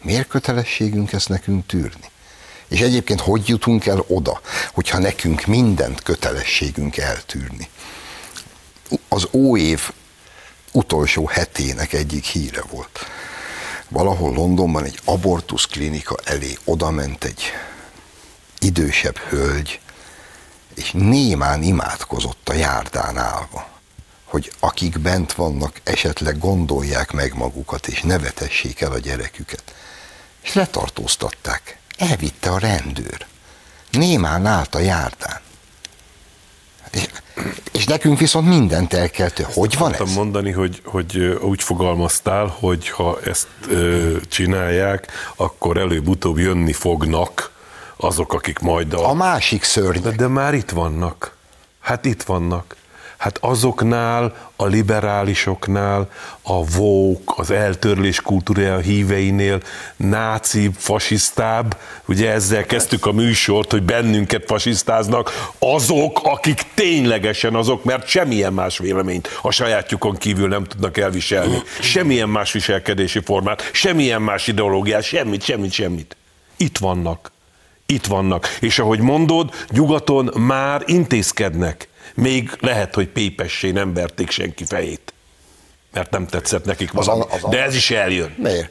Miért 0.02 0.28
kötelességünk 0.28 1.14
ezt 1.14 1.30
nekünk 1.30 1.66
tűrni? 1.66 2.10
És 2.68 2.80
egyébként 2.80 3.20
hogy 3.22 3.48
jutunk 3.48 3.86
el 3.86 4.04
oda, 4.08 4.42
hogyha 4.74 4.98
nekünk 4.98 5.46
mindent 5.46 6.04
kötelességünk 6.04 6.98
eltűrni? 6.98 7.70
Az 9.08 9.28
óév 9.32 9.92
utolsó 10.72 11.28
hetének 11.28 11.94
egyik 11.94 12.26
híre 12.26 12.62
volt 12.62 13.06
valahol 13.90 14.34
Londonban 14.34 14.84
egy 14.84 15.00
abortusz 15.06 15.66
klinika 15.66 16.16
elé 16.24 16.58
odament 16.64 17.24
egy 17.24 17.44
idősebb 18.60 19.18
hölgy, 19.18 19.80
és 20.76 20.92
némán 20.92 21.64
imádkozott 21.64 22.50
a 22.50 22.54
járdán 22.54 23.18
állva, 23.18 23.68
hogy 24.24 24.52
akik 24.60 25.00
bent 25.00 25.34
vannak, 25.34 25.82
esetleg 25.84 26.40
gondolják 26.40 27.12
meg 27.12 27.34
magukat, 27.34 27.88
és 27.88 28.02
nevetessék 28.02 28.82
el 28.82 28.92
a 28.92 29.00
gyereküket. 29.00 29.64
És 30.42 30.54
letartóztatták. 30.54 31.78
Elvitte 31.98 32.52
a 32.52 32.60
rendőr. 32.60 33.26
Némán 33.92 34.46
állt 34.46 34.76
a 34.76 34.80
járdán. 34.80 35.42
És 37.86 37.92
nekünk 37.92 38.20
viszont 38.20 38.48
mindent 38.48 38.94
el 38.94 39.10
kell 39.10 39.30
tő. 39.30 39.46
Hogy 39.54 39.78
van 39.78 39.94
ez? 39.94 40.14
mondani, 40.14 40.52
hogy, 40.52 40.82
hogy 40.86 41.18
úgy 41.42 41.64
fogalmaztál, 41.64 42.56
hogy 42.60 42.90
ha 42.90 43.20
ezt 43.26 43.48
ö, 43.70 44.16
csinálják, 44.30 45.12
akkor 45.36 45.78
előbb-utóbb 45.78 46.38
jönni 46.38 46.74
fognak 46.74 47.52
azok, 47.98 48.34
akik 48.34 48.60
majd 48.60 48.94
a... 48.94 49.10
A 49.10 49.14
másik 49.14 49.64
szörny. 49.64 50.02
De, 50.02 50.12
de 50.12 50.28
már 50.28 50.54
itt 50.54 50.70
vannak. 50.70 51.36
Hát 51.80 52.06
itt 52.06 52.24
vannak. 52.24 52.76
Hát 53.26 53.38
azoknál, 53.42 54.36
a 54.56 54.66
liberálisoknál, 54.66 56.10
a 56.42 56.66
vók, 56.66 57.34
az 57.38 57.52
eltörlés 57.52 58.22
kultúrája 58.22 58.78
híveinél 58.78 59.62
náci, 59.96 60.70
fasisztább, 60.78 61.78
ugye 62.08 62.32
ezzel 62.32 62.66
kezdtük 62.66 63.06
a 63.06 63.12
műsort, 63.12 63.72
hogy 63.72 63.84
bennünket 63.84 64.44
fasisztáznak, 64.46 65.52
azok, 65.60 66.20
akik 66.24 66.62
ténylegesen 66.74 67.56
azok, 67.56 67.84
mert 67.84 68.08
semmilyen 68.08 68.54
más 68.54 68.78
véleményt 68.78 69.40
a 69.42 69.52
sajátjukon 69.52 70.16
kívül 70.16 70.48
nem 70.48 70.64
tudnak 70.64 70.98
elviselni. 70.98 71.62
Semmilyen 71.80 72.30
más 72.30 72.52
viselkedési 72.52 73.20
formát, 73.20 73.70
semmilyen 73.74 74.22
más 74.22 74.48
ideológiát, 74.48 75.04
semmit, 75.04 75.44
semmit, 75.44 75.72
semmit. 75.72 76.16
Itt 76.58 76.78
vannak. 76.78 77.32
Itt 77.86 78.06
vannak. 78.06 78.58
És 78.60 78.80
ahogy 78.80 79.00
mondod, 79.00 79.54
nyugaton 79.70 80.32
már 80.36 80.82
intézkednek 80.86 81.88
még 82.16 82.52
lehet, 82.60 82.96
hogy 82.96 83.08
pépessé 83.08 83.72
nem 83.72 83.94
verték 83.94 84.30
senki 84.30 84.66
fejét, 84.66 85.14
mert 85.92 86.12
nem 86.12 86.28
tetszett 86.28 86.66
nekik 86.66 86.92
valami. 86.92 87.22
Az, 87.22 87.28
az, 87.32 87.44
az, 87.44 87.50
De 87.50 87.64
ez 87.64 87.76
is 87.76 87.92
eljön. 87.92 88.36
Miért? 88.38 88.70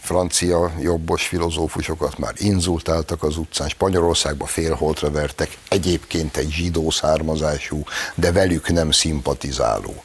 francia 0.00 0.72
jobbos 0.80 1.26
filozófusokat 1.26 2.18
már 2.18 2.32
inzultáltak 2.36 3.22
az 3.22 3.36
utcán, 3.36 3.68
Spanyolországba 3.68 4.46
félholtra 4.46 5.10
vertek, 5.10 5.58
egyébként 5.68 6.36
egy 6.36 6.50
zsidó 6.50 6.90
származású, 6.90 7.82
de 8.14 8.32
velük 8.32 8.68
nem 8.68 8.90
szimpatizáló. 8.90 10.02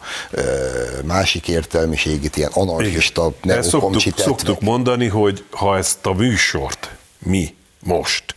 Másik 1.04 1.48
értelmiségét 1.48 2.38
ilyen 2.38 2.52
anarchista 2.54 3.32
neokomcsit 3.42 4.18
szoktuk, 4.18 4.40
szoktuk 4.40 4.62
mondani, 4.62 5.08
hogy 5.08 5.44
ha 5.52 5.78
ezt 5.78 6.06
a 6.06 6.14
műsort 6.14 6.96
mi 7.20 7.56
most 7.84 8.36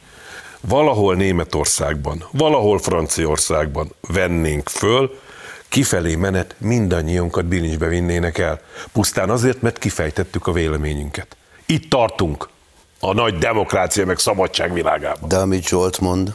valahol 0.60 1.14
Németországban, 1.14 2.24
valahol 2.30 2.78
Franciaországban 2.78 3.94
vennénk 4.00 4.68
föl, 4.68 5.18
kifelé 5.68 6.14
menet 6.14 6.54
mindannyiunkat 6.58 7.44
bilincsbe 7.44 7.86
vinnének 7.86 8.38
el. 8.38 8.60
Pusztán 8.92 9.30
azért, 9.30 9.62
mert 9.62 9.78
kifejtettük 9.78 10.46
a 10.46 10.52
véleményünket. 10.52 11.36
Itt 11.66 11.90
tartunk 11.90 12.48
a 13.00 13.12
nagy 13.12 13.38
demokrácia 13.38 14.06
meg 14.06 14.18
szabadság 14.18 14.72
világában. 14.72 15.28
De 15.28 15.36
amit 15.36 15.68
Zsolt 15.68 16.00
mond, 16.00 16.34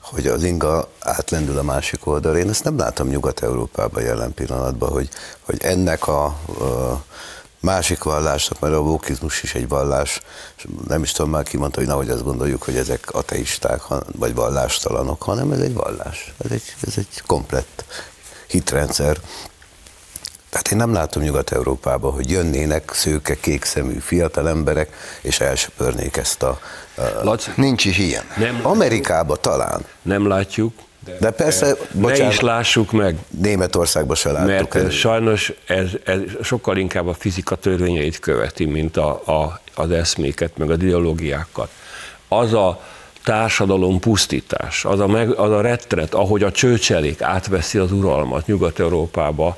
hogy 0.00 0.26
az 0.26 0.42
inga 0.42 0.88
átlendül 1.00 1.58
a 1.58 1.62
másik 1.62 2.06
oldalra, 2.06 2.38
én 2.38 2.48
ezt 2.48 2.64
nem 2.64 2.78
látom 2.78 3.08
Nyugat-Európában 3.08 4.02
jelen 4.02 4.34
pillanatban, 4.34 4.90
hogy, 4.90 5.08
hogy 5.40 5.62
ennek 5.62 6.08
a, 6.08 6.24
a 6.24 7.04
másik 7.60 8.02
vallásnak, 8.02 8.60
mert 8.60 8.74
a 8.74 8.82
vókizmus 8.82 9.42
is 9.42 9.54
egy 9.54 9.68
vallás, 9.68 10.20
és 10.56 10.66
nem 10.88 11.02
is 11.02 11.12
tudom 11.12 11.30
már 11.30 11.42
ki 11.42 11.56
mondta, 11.56 11.78
hogy 11.78 11.88
nehogy 11.88 12.10
azt 12.10 12.24
gondoljuk, 12.24 12.62
hogy 12.62 12.76
ezek 12.76 13.10
ateisták, 13.12 13.82
vagy 14.18 14.34
vallástalanok, 14.34 15.22
hanem 15.22 15.52
ez 15.52 15.60
egy 15.60 15.74
vallás. 15.74 16.32
Ez 16.44 16.50
egy, 16.50 16.62
ez 16.86 16.92
egy 16.96 17.22
komplett 17.26 17.84
hitrendszer. 18.46 19.16
Tehát 20.50 20.70
én 20.70 20.76
nem 20.76 20.92
látom 20.92 21.22
Nyugat-Európába, 21.22 22.10
hogy 22.10 22.30
jönnének 22.30 22.92
szőke, 22.94 23.34
kékszemű 23.40 23.98
fiatal 23.98 24.48
emberek, 24.48 24.96
és 25.20 25.40
elsöpörnék 25.40 26.16
ezt 26.16 26.42
a... 26.42 26.60
Laci, 27.22 27.50
nincs 27.56 27.84
is 27.84 27.98
ilyen. 27.98 28.24
Nem, 28.36 28.60
Amerikába 28.62 29.36
talán. 29.36 29.84
Nem 30.02 30.28
látjuk, 30.28 30.72
de, 31.04 31.16
de 31.20 31.30
persze, 31.30 31.66
ne 31.66 32.00
bocsánat, 32.00 32.32
is 32.32 32.40
lássuk 32.40 32.92
meg. 32.92 33.16
Németországban 33.28 34.16
se 34.16 34.32
láttuk. 34.32 34.48
Mert 34.48 34.74
ez, 34.74 34.92
sajnos 34.92 35.52
ez, 35.66 35.88
ez 36.04 36.20
sokkal 36.42 36.76
inkább 36.76 37.06
a 37.06 37.14
fizika 37.14 37.54
törvényeit 37.54 38.18
követi, 38.18 38.64
mint 38.64 38.96
a, 38.96 39.10
a, 39.10 39.60
az 39.74 39.90
eszméket, 39.90 40.56
meg 40.56 40.70
az 40.70 40.82
ideológiákat. 40.82 41.70
Az 42.28 42.52
a 42.52 42.80
társadalom 43.24 44.00
pusztítás, 44.00 44.84
az 44.84 45.00
a, 45.00 45.06
meg, 45.06 45.30
az 45.30 45.50
a 45.50 45.60
retret, 45.60 46.14
ahogy 46.14 46.42
a 46.42 46.52
csőcselék 46.52 47.22
átveszi 47.22 47.78
az 47.78 47.92
uralmat 47.92 48.46
Nyugat-Európába, 48.46 49.56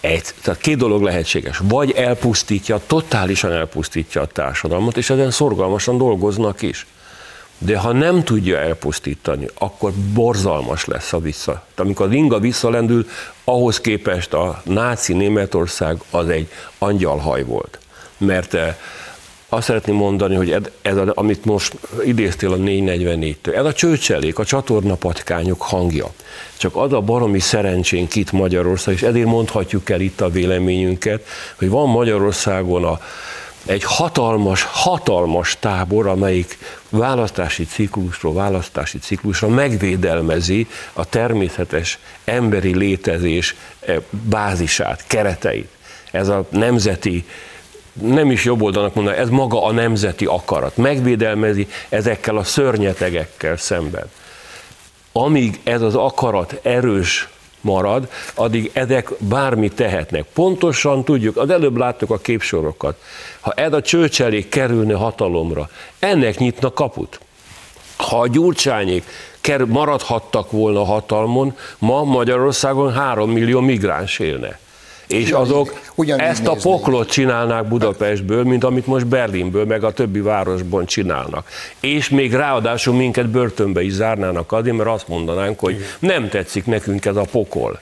egy, 0.00 0.24
tehát 0.42 0.60
két 0.60 0.76
dolog 0.76 1.02
lehetséges. 1.02 1.60
Vagy 1.62 1.90
elpusztítja, 1.90 2.80
totálisan 2.86 3.52
elpusztítja 3.52 4.20
a 4.20 4.26
társadalmat, 4.26 4.96
és 4.96 5.10
ezen 5.10 5.30
szorgalmasan 5.30 5.98
dolgoznak 5.98 6.62
is. 6.62 6.86
De 7.62 7.78
ha 7.78 7.92
nem 7.92 8.24
tudja 8.24 8.58
elpusztítani, 8.58 9.46
akkor 9.58 9.92
borzalmas 10.14 10.84
lesz 10.84 11.12
a 11.12 11.18
vissza. 11.18 11.64
Amikor 11.76 12.08
a 12.08 12.12
inga 12.12 12.38
visszalendül, 12.38 13.06
ahhoz 13.44 13.80
képest 13.80 14.32
a 14.32 14.62
náci 14.64 15.12
Németország 15.12 16.02
az 16.10 16.28
egy 16.28 16.48
angyalhaj 16.78 17.44
volt. 17.44 17.78
Mert 18.18 18.54
eh, 18.54 18.74
azt 19.52 19.64
szeretném 19.64 19.94
mondani, 19.94 20.34
hogy 20.34 20.50
ez, 20.50 20.62
ez 20.82 20.96
a, 20.96 21.12
amit 21.14 21.44
most 21.44 21.76
idéztél 22.04 22.52
a 22.52 22.56
444-től, 22.56 23.54
ez 23.54 23.64
a 23.64 23.72
csőcselék, 23.72 24.38
a 24.38 24.44
csatornapatkányok 24.44 25.62
hangja. 25.62 26.12
Csak 26.56 26.76
az 26.76 26.92
a 26.92 27.00
baromi 27.00 27.38
szerencsénk 27.38 28.14
itt 28.14 28.32
Magyarország, 28.32 28.94
és 28.94 29.02
ezért 29.02 29.26
mondhatjuk 29.26 29.90
el 29.90 30.00
itt 30.00 30.20
a 30.20 30.30
véleményünket, 30.30 31.26
hogy 31.58 31.68
van 31.68 31.88
Magyarországon 31.88 32.84
a, 32.84 33.00
egy 33.66 33.84
hatalmas, 33.84 34.62
hatalmas 34.62 35.56
tábor, 35.58 36.06
amelyik 36.06 36.58
választási 36.88 37.64
ciklusról 37.64 38.34
választási 38.34 38.98
ciklusra 38.98 39.48
megvédelmezi 39.48 40.66
a 40.92 41.04
természetes 41.04 41.98
emberi 42.24 42.76
létezés 42.76 43.54
eh, 43.80 43.96
bázisát, 44.10 45.04
kereteit. 45.06 45.68
Ez 46.10 46.28
a 46.28 46.46
nemzeti 46.50 47.24
nem 47.92 48.30
is 48.30 48.44
jobb 48.44 48.62
oldalnak 48.62 48.94
mondani, 48.94 49.16
ez 49.16 49.28
maga 49.28 49.64
a 49.64 49.72
nemzeti 49.72 50.24
akarat. 50.24 50.76
Megvédelmezi 50.76 51.68
ezekkel 51.88 52.36
a 52.36 52.44
szörnyetegekkel 52.44 53.56
szemben. 53.56 54.10
Amíg 55.12 55.60
ez 55.62 55.82
az 55.82 55.94
akarat 55.94 56.58
erős 56.62 57.28
marad, 57.60 58.10
addig 58.34 58.70
ezek 58.72 59.10
bármi 59.18 59.68
tehetnek. 59.68 60.24
Pontosan 60.34 61.04
tudjuk, 61.04 61.36
az 61.36 61.50
előbb 61.50 61.76
láttuk 61.76 62.10
a 62.10 62.18
képsorokat, 62.18 63.00
ha 63.40 63.52
ez 63.52 63.72
a 63.72 63.82
csőcselék 63.82 64.48
kerülne 64.48 64.94
hatalomra, 64.94 65.68
ennek 65.98 66.38
nyitna 66.38 66.72
kaput. 66.72 67.20
Ha 67.96 68.20
a 68.20 68.28
gyurcsányék 68.28 69.04
maradhattak 69.66 70.50
volna 70.50 70.84
hatalmon, 70.84 71.56
ma 71.78 72.04
Magyarországon 72.04 72.92
három 72.92 73.30
millió 73.30 73.60
migráns 73.60 74.18
élne 74.18 74.58
és 75.12 75.30
azok 75.30 75.80
ugyanígy 75.94 76.24
ezt 76.24 76.46
a 76.46 76.56
poklot 76.62 77.10
csinálnák 77.10 77.68
Budapestből, 77.68 78.44
mint 78.44 78.64
amit 78.64 78.86
most 78.86 79.06
Berlinből, 79.06 79.64
meg 79.64 79.84
a 79.84 79.92
többi 79.92 80.20
városban 80.20 80.86
csinálnak. 80.86 81.48
És 81.80 82.08
még 82.08 82.32
ráadásul 82.32 82.94
minket 82.94 83.28
börtönbe 83.28 83.82
is 83.82 83.92
zárnának 83.92 84.52
adni, 84.52 84.70
mert 84.70 84.88
azt 84.88 85.08
mondanánk, 85.08 85.60
hogy 85.60 85.84
nem 85.98 86.28
tetszik 86.28 86.66
nekünk 86.66 87.04
ez 87.04 87.16
a 87.16 87.24
pokol. 87.30 87.80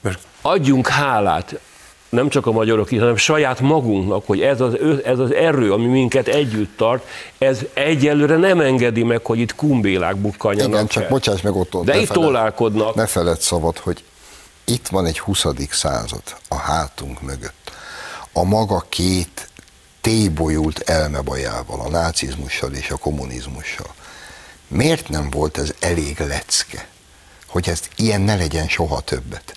Mert 0.00 0.18
adjunk 0.40 0.88
hálát 0.88 1.60
nem 2.08 2.28
csak 2.28 2.46
a 2.46 2.52
magyarok 2.52 2.88
hanem 2.90 3.16
saját 3.16 3.60
magunknak, 3.60 4.22
hogy 4.26 4.40
ez 4.40 4.60
az, 4.60 4.76
ez 5.04 5.18
az 5.18 5.32
erő, 5.32 5.72
ami 5.72 5.86
minket 5.86 6.28
együtt 6.28 6.76
tart, 6.76 7.06
ez 7.38 7.60
egyelőre 7.72 8.36
nem 8.36 8.60
engedi 8.60 9.02
meg, 9.02 9.26
hogy 9.26 9.38
itt 9.38 9.54
kumbélák 9.54 10.16
bukkanjanak 10.16 10.72
Igen, 10.72 10.86
csak 10.86 11.08
bocsáss 11.08 11.40
meg 11.40 11.54
ott. 11.54 11.84
De 11.84 12.00
itt 12.00 12.08
tólálkodnak. 12.08 12.94
Ne 12.94 13.06
feled 13.06 13.40
szabad, 13.40 13.78
hogy 13.78 14.02
itt 14.64 14.88
van 14.88 15.06
egy 15.06 15.18
20. 15.18 15.44
század 15.70 16.22
a 16.48 16.56
hátunk 16.56 17.20
mögött. 17.20 17.72
A 18.32 18.42
maga 18.42 18.86
két 18.88 19.48
tébolyult 20.00 20.78
elmebajával, 20.78 21.80
a 21.80 21.88
nácizmussal 21.88 22.72
és 22.72 22.90
a 22.90 22.96
kommunizmussal. 22.96 23.94
Miért 24.68 25.08
nem 25.08 25.30
volt 25.30 25.58
ez 25.58 25.72
elég 25.80 26.18
lecke, 26.18 26.88
hogy 27.46 27.68
ezt 27.68 27.90
ilyen 27.96 28.20
ne 28.20 28.36
legyen 28.36 28.68
soha 28.68 29.00
többet? 29.00 29.56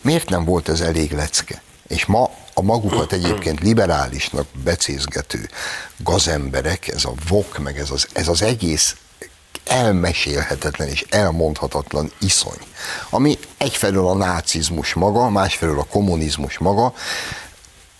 Miért 0.00 0.28
nem 0.28 0.44
volt 0.44 0.68
ez 0.68 0.80
elég 0.80 1.12
lecke? 1.12 1.62
És 1.86 2.04
ma 2.04 2.30
a 2.54 2.62
magukat 2.62 3.12
egyébként 3.12 3.60
liberálisnak 3.60 4.46
becézgető 4.64 5.48
gazemberek, 5.96 6.88
ez 6.88 7.04
a 7.04 7.12
vok, 7.28 7.58
meg 7.58 7.78
ez 7.78 7.90
az, 7.90 8.06
ez 8.12 8.28
az 8.28 8.42
egész 8.42 8.96
elmesélhetetlen 9.66 10.88
és 10.88 11.04
elmondhatatlan 11.08 12.12
iszony, 12.20 12.58
ami 13.10 13.38
egyfelől 13.56 14.06
a 14.06 14.14
nácizmus 14.14 14.94
maga, 14.94 15.30
másfelől 15.30 15.78
a 15.78 15.86
kommunizmus 15.90 16.58
maga, 16.58 16.92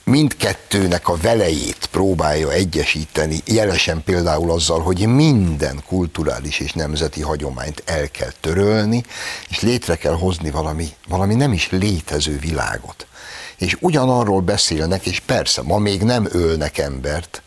mindkettőnek 0.05 1.09
a 1.09 1.17
velejét 1.17 1.87
próbálja 1.91 2.53
egyesíteni, 2.53 3.41
jelesen 3.45 4.03
például 4.05 4.51
azzal, 4.51 4.81
hogy 4.81 5.07
minden 5.07 5.83
kulturális 5.87 6.61
és 6.61 6.73
nemzeti 6.73 7.23
hagyományt 7.23 7.83
el 7.87 8.11
kell 8.11 8.33
törölni, 8.41 9.05
és 9.49 9.61
létre 9.61 9.97
kell 9.97 10.17
hozni 10.17 10.51
valami, 10.51 10.89
valami 11.09 11.35
nem 11.35 11.53
is 11.53 11.71
létező 11.71 12.39
világot. 12.39 13.07
És 13.57 13.77
ugyanarról 13.81 14.41
beszélnek, 14.41 15.07
és 15.07 15.21
persze, 15.21 15.62
ma 15.62 15.79
még 15.79 16.03
nem 16.03 16.29
ölnek 16.31 16.79
embert, 16.79 17.43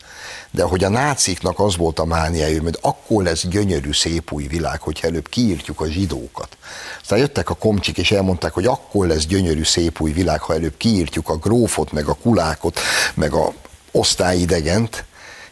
de 0.51 0.63
hogy 0.63 0.83
a 0.83 0.89
náciknak 0.89 1.59
az 1.59 1.77
volt 1.77 1.99
a 1.99 2.05
mániája, 2.05 2.61
hogy 2.61 2.77
akkor 2.81 3.23
lesz 3.23 3.47
gyönyörű, 3.47 3.91
szép 3.91 4.31
új 4.31 4.47
világ, 4.47 4.81
hogyha 4.81 5.07
előbb 5.07 5.29
kiírtjuk 5.29 5.81
a 5.81 5.87
zsidókat. 5.87 6.57
Aztán 7.01 7.19
jöttek 7.19 7.49
a 7.49 7.53
komcsik, 7.53 7.97
és 7.97 8.11
elmondták, 8.11 8.53
hogy 8.53 8.65
akkor 8.65 9.07
lesz 9.07 9.25
gyönyörű, 9.25 9.63
szép 9.63 10.01
új 10.01 10.11
világ, 10.11 10.41
ha 10.41 10.53
előbb 10.53 10.77
kiírtjuk 10.77 11.29
a 11.29 11.37
grófot, 11.37 11.91
meg 11.91 12.07
a 12.07 12.17
kulákot, 12.21 12.79
meg 13.13 13.33
a 13.33 13.53
osztályidegent, 13.91 15.03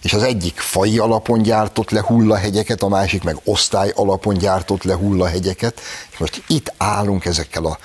és 0.01 0.13
az 0.13 0.23
egyik 0.23 0.59
fai 0.59 0.97
alapon 0.97 1.41
gyártott 1.41 1.89
le 1.89 2.01
hullahegyeket, 2.01 2.81
a 2.81 2.87
másik 2.87 3.23
meg 3.23 3.37
osztály 3.43 3.91
alapon 3.95 4.37
gyártott 4.37 4.83
le 4.83 4.93
hullahegyeket, 4.93 5.81
és 6.11 6.17
most 6.17 6.43
itt 6.47 6.73
állunk 6.77 7.25
ezekkel 7.25 7.65
a 7.65 7.77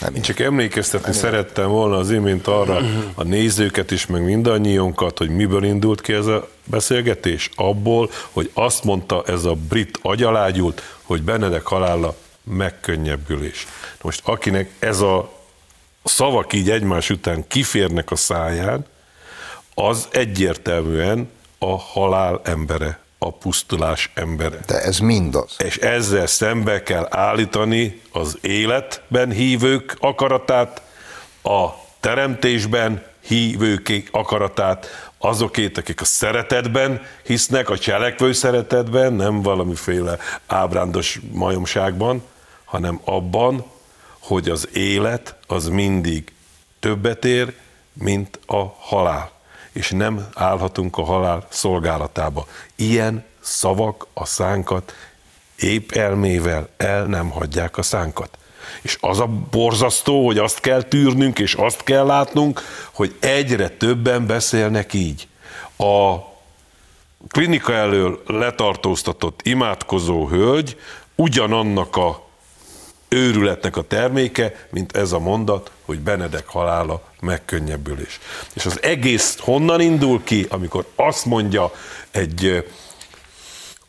nem 0.00 0.14
Én 0.14 0.22
csak 0.22 0.40
emlékeztetni 0.40 1.10
nem 1.10 1.20
szerettem 1.20 1.68
volna 1.68 1.96
az 1.96 2.10
imént 2.10 2.46
arra 2.46 2.80
a 3.14 3.22
nézőket 3.22 3.90
is, 3.90 4.06
meg 4.06 4.24
mindannyiunkat, 4.24 5.18
hogy 5.18 5.30
miből 5.30 5.64
indult 5.64 6.00
ki 6.00 6.12
ez 6.12 6.26
a 6.26 6.48
beszélgetés? 6.64 7.50
Abból, 7.54 8.10
hogy 8.30 8.50
azt 8.54 8.84
mondta 8.84 9.22
ez 9.26 9.44
a 9.44 9.54
brit 9.68 9.98
agyalágyult, 10.02 10.82
hogy 11.02 11.22
Benedek 11.22 11.66
halála 11.66 12.16
megkönnyebbülés. 12.42 13.66
Most 14.02 14.20
akinek 14.24 14.70
ez 14.78 15.00
a 15.00 15.32
szavak 16.04 16.52
így 16.52 16.70
egymás 16.70 17.10
után 17.10 17.44
kiférnek 17.48 18.10
a 18.10 18.16
száján, 18.16 18.86
az 19.74 20.08
egyértelműen 20.10 21.30
a 21.58 21.78
halál 21.78 22.40
embere 22.44 22.98
a 23.18 23.32
pusztulás 23.32 24.10
embere. 24.14 24.58
De 24.66 24.82
ez 24.82 24.98
mindaz. 24.98 25.56
És 25.58 25.76
ezzel 25.76 26.26
szembe 26.26 26.82
kell 26.82 27.06
állítani 27.10 28.00
az 28.12 28.38
életben 28.40 29.30
hívők 29.30 29.96
akaratát, 30.00 30.82
a 31.42 31.66
teremtésben 32.00 33.06
hívők 33.20 34.08
akaratát, 34.10 35.10
azokét, 35.18 35.78
akik 35.78 36.00
a 36.00 36.04
szeretetben 36.04 37.02
hisznek, 37.24 37.70
a 37.70 37.78
cselekvő 37.78 38.32
szeretetben, 38.32 39.12
nem 39.12 39.42
valamiféle 39.42 40.18
ábrándos 40.46 41.20
majomságban, 41.32 42.22
hanem 42.64 43.00
abban, 43.04 43.64
hogy 44.18 44.48
az 44.48 44.68
élet 44.72 45.34
az 45.46 45.68
mindig 45.68 46.32
többet 46.80 47.24
ér, 47.24 47.54
mint 47.92 48.38
a 48.46 48.64
halál 48.78 49.37
és 49.78 49.90
nem 49.90 50.28
állhatunk 50.34 50.96
a 50.96 51.04
halál 51.04 51.46
szolgálatába. 51.48 52.46
Ilyen 52.76 53.24
szavak 53.40 54.06
a 54.14 54.24
szánkat 54.24 54.94
épp 55.58 55.90
elmével 55.90 56.68
el 56.76 57.04
nem 57.04 57.30
hagyják 57.30 57.76
a 57.76 57.82
szánkat. 57.82 58.38
És 58.82 58.96
az 59.00 59.20
a 59.20 59.26
borzasztó, 59.26 60.26
hogy 60.26 60.38
azt 60.38 60.60
kell 60.60 60.82
tűrnünk, 60.82 61.38
és 61.38 61.54
azt 61.54 61.84
kell 61.84 62.06
látnunk, 62.06 62.60
hogy 62.92 63.16
egyre 63.20 63.68
többen 63.68 64.26
beszélnek 64.26 64.92
így. 64.92 65.28
A 65.76 66.16
klinika 67.28 67.72
elől 67.72 68.22
letartóztatott 68.26 69.40
imádkozó 69.42 70.26
hölgy 70.28 70.80
ugyanannak 71.14 71.96
a 71.96 72.27
őrületnek 73.08 73.76
a 73.76 73.82
terméke, 73.82 74.66
mint 74.70 74.96
ez 74.96 75.12
a 75.12 75.18
mondat, 75.18 75.70
hogy 75.84 76.00
Benedek 76.00 76.46
halála 76.46 77.02
megkönnyebbülés. 77.20 78.20
És 78.54 78.66
az 78.66 78.82
egész 78.82 79.38
honnan 79.38 79.80
indul 79.80 80.22
ki, 80.24 80.46
amikor 80.48 80.86
azt 80.94 81.24
mondja 81.24 81.72
egy 82.10 82.64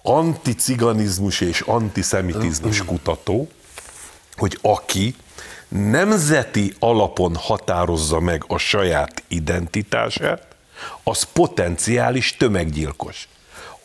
anticiganizmus 0.02 1.42
és 1.42 1.62
antiszemitizmus 1.62 2.86
kutató, 2.86 3.50
hogy 4.36 4.58
aki 4.62 5.16
nemzeti 5.68 6.74
alapon 6.80 7.36
határozza 7.36 8.20
meg 8.20 8.44
a 8.48 8.58
saját 8.58 9.24
identitását, 9.28 10.48
az 11.04 11.24
potenciális 11.24 12.36
tömeggyilkos. 12.38 13.28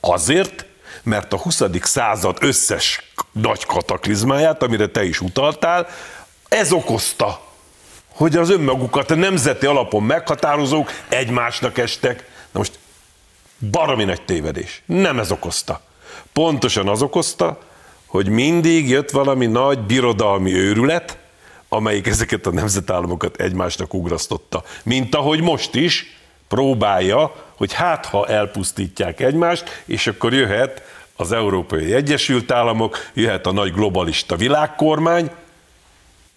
Azért, 0.00 0.66
mert 1.02 1.32
a 1.32 1.36
20. 1.36 1.62
század 1.82 2.36
összes 2.40 3.12
nagy 3.32 3.66
kataklizmáját, 3.66 4.62
amire 4.62 4.86
te 4.86 5.04
is 5.04 5.20
utaltál, 5.20 5.88
ez 6.48 6.72
okozta, 6.72 7.40
hogy 8.08 8.36
az 8.36 8.50
önmagukat 8.50 9.10
a 9.10 9.14
nemzeti 9.14 9.66
alapon 9.66 10.02
meghatározók 10.02 10.90
egymásnak 11.08 11.78
estek. 11.78 12.30
Na 12.50 12.58
most 12.58 12.78
Baromi 13.70 14.04
nagy 14.04 14.22
tévedés. 14.22 14.82
Nem 14.86 15.18
ez 15.18 15.30
okozta. 15.30 15.80
Pontosan 16.32 16.88
az 16.88 17.02
okozta, 17.02 17.58
hogy 18.06 18.28
mindig 18.28 18.88
jött 18.88 19.10
valami 19.10 19.46
nagy 19.46 19.78
birodalmi 19.78 20.52
őrület, 20.52 21.18
amelyik 21.68 22.06
ezeket 22.06 22.46
a 22.46 22.52
nemzetállamokat 22.52 23.36
egymásnak 23.36 23.94
ugrasztotta. 23.94 24.62
Mint 24.82 25.14
ahogy 25.14 25.40
most 25.40 25.74
is 25.74 26.16
próbálja, 26.54 27.34
hogy 27.56 27.72
hát 27.72 28.06
ha 28.06 28.26
elpusztítják 28.26 29.20
egymást, 29.20 29.82
és 29.84 30.06
akkor 30.06 30.32
jöhet 30.32 30.82
az 31.16 31.32
Európai 31.32 31.94
Egyesült 31.94 32.50
Államok, 32.50 32.98
jöhet 33.14 33.46
a 33.46 33.52
nagy 33.52 33.72
globalista 33.72 34.36
világkormány, 34.36 35.30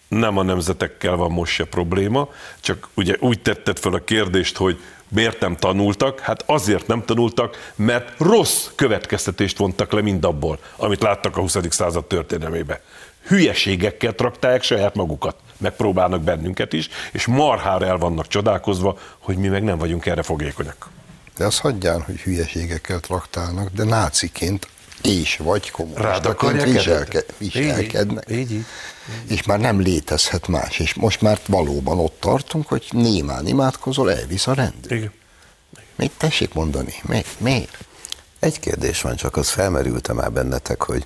nem 0.08 0.38
a 0.38 0.42
nemzetekkel 0.42 1.16
van 1.16 1.30
most 1.30 1.52
se 1.52 1.64
probléma, 1.64 2.28
csak 2.60 2.88
ugye 2.94 3.14
úgy 3.18 3.40
tetted 3.40 3.78
fel 3.78 3.92
a 3.92 4.04
kérdést, 4.04 4.56
hogy 4.56 4.80
miért 5.08 5.40
nem 5.40 5.56
tanultak? 5.56 6.20
Hát 6.20 6.42
azért 6.46 6.86
nem 6.86 7.04
tanultak, 7.04 7.72
mert 7.74 8.18
rossz 8.18 8.66
következtetést 8.74 9.58
vontak 9.58 9.92
le 9.92 10.00
mindabból, 10.00 10.58
amit 10.76 11.02
láttak 11.02 11.36
a 11.36 11.40
20. 11.40 11.56
század 11.68 12.04
történelmébe. 12.04 12.80
Hülyeségekkel 13.26 14.14
traktálják 14.14 14.62
saját 14.62 14.94
magukat, 14.94 15.36
megpróbálnak 15.58 16.22
bennünket 16.22 16.72
is, 16.72 16.88
és 17.12 17.26
marhára 17.26 17.86
el 17.86 17.96
vannak 17.96 18.28
csodálkozva, 18.28 18.98
hogy 19.18 19.36
mi 19.36 19.48
meg 19.48 19.62
nem 19.62 19.78
vagyunk 19.78 20.06
erre 20.06 20.22
fogékonyak. 20.22 20.90
De 21.36 21.44
az 21.44 21.58
hagyján, 21.58 22.02
hogy 22.02 22.20
hülyeségekkel 22.20 23.00
traktálnak, 23.00 23.68
de 23.72 23.84
náciként 23.84 24.68
és 25.02 25.36
vagy 25.36 25.70
kommunistaként 25.70 26.62
viselke, 26.62 27.22
viselkednek. 27.38 28.24
Így, 28.30 28.38
így, 28.38 28.52
így. 28.52 28.64
És 29.28 29.42
már 29.42 29.60
nem 29.60 29.80
létezhet 29.80 30.46
más. 30.46 30.78
És 30.78 30.94
most 30.94 31.20
már 31.20 31.38
valóban 31.46 31.98
ott 31.98 32.16
tartunk, 32.20 32.68
hogy 32.68 32.86
némán 32.90 33.46
imádkozol, 33.46 34.12
elvisz 34.12 34.46
a 34.46 34.54
rendőr. 34.54 34.92
Igen. 34.92 35.12
Mit 35.96 36.12
tessék 36.16 36.54
mondani? 36.54 36.94
Miért? 37.02 37.40
Miért? 37.40 37.78
Egy 38.38 38.60
kérdés 38.60 39.00
van, 39.00 39.16
csak 39.16 39.36
az 39.36 39.48
felmerült 39.48 40.12
már 40.12 40.32
bennetek, 40.32 40.82
hogy 40.82 41.04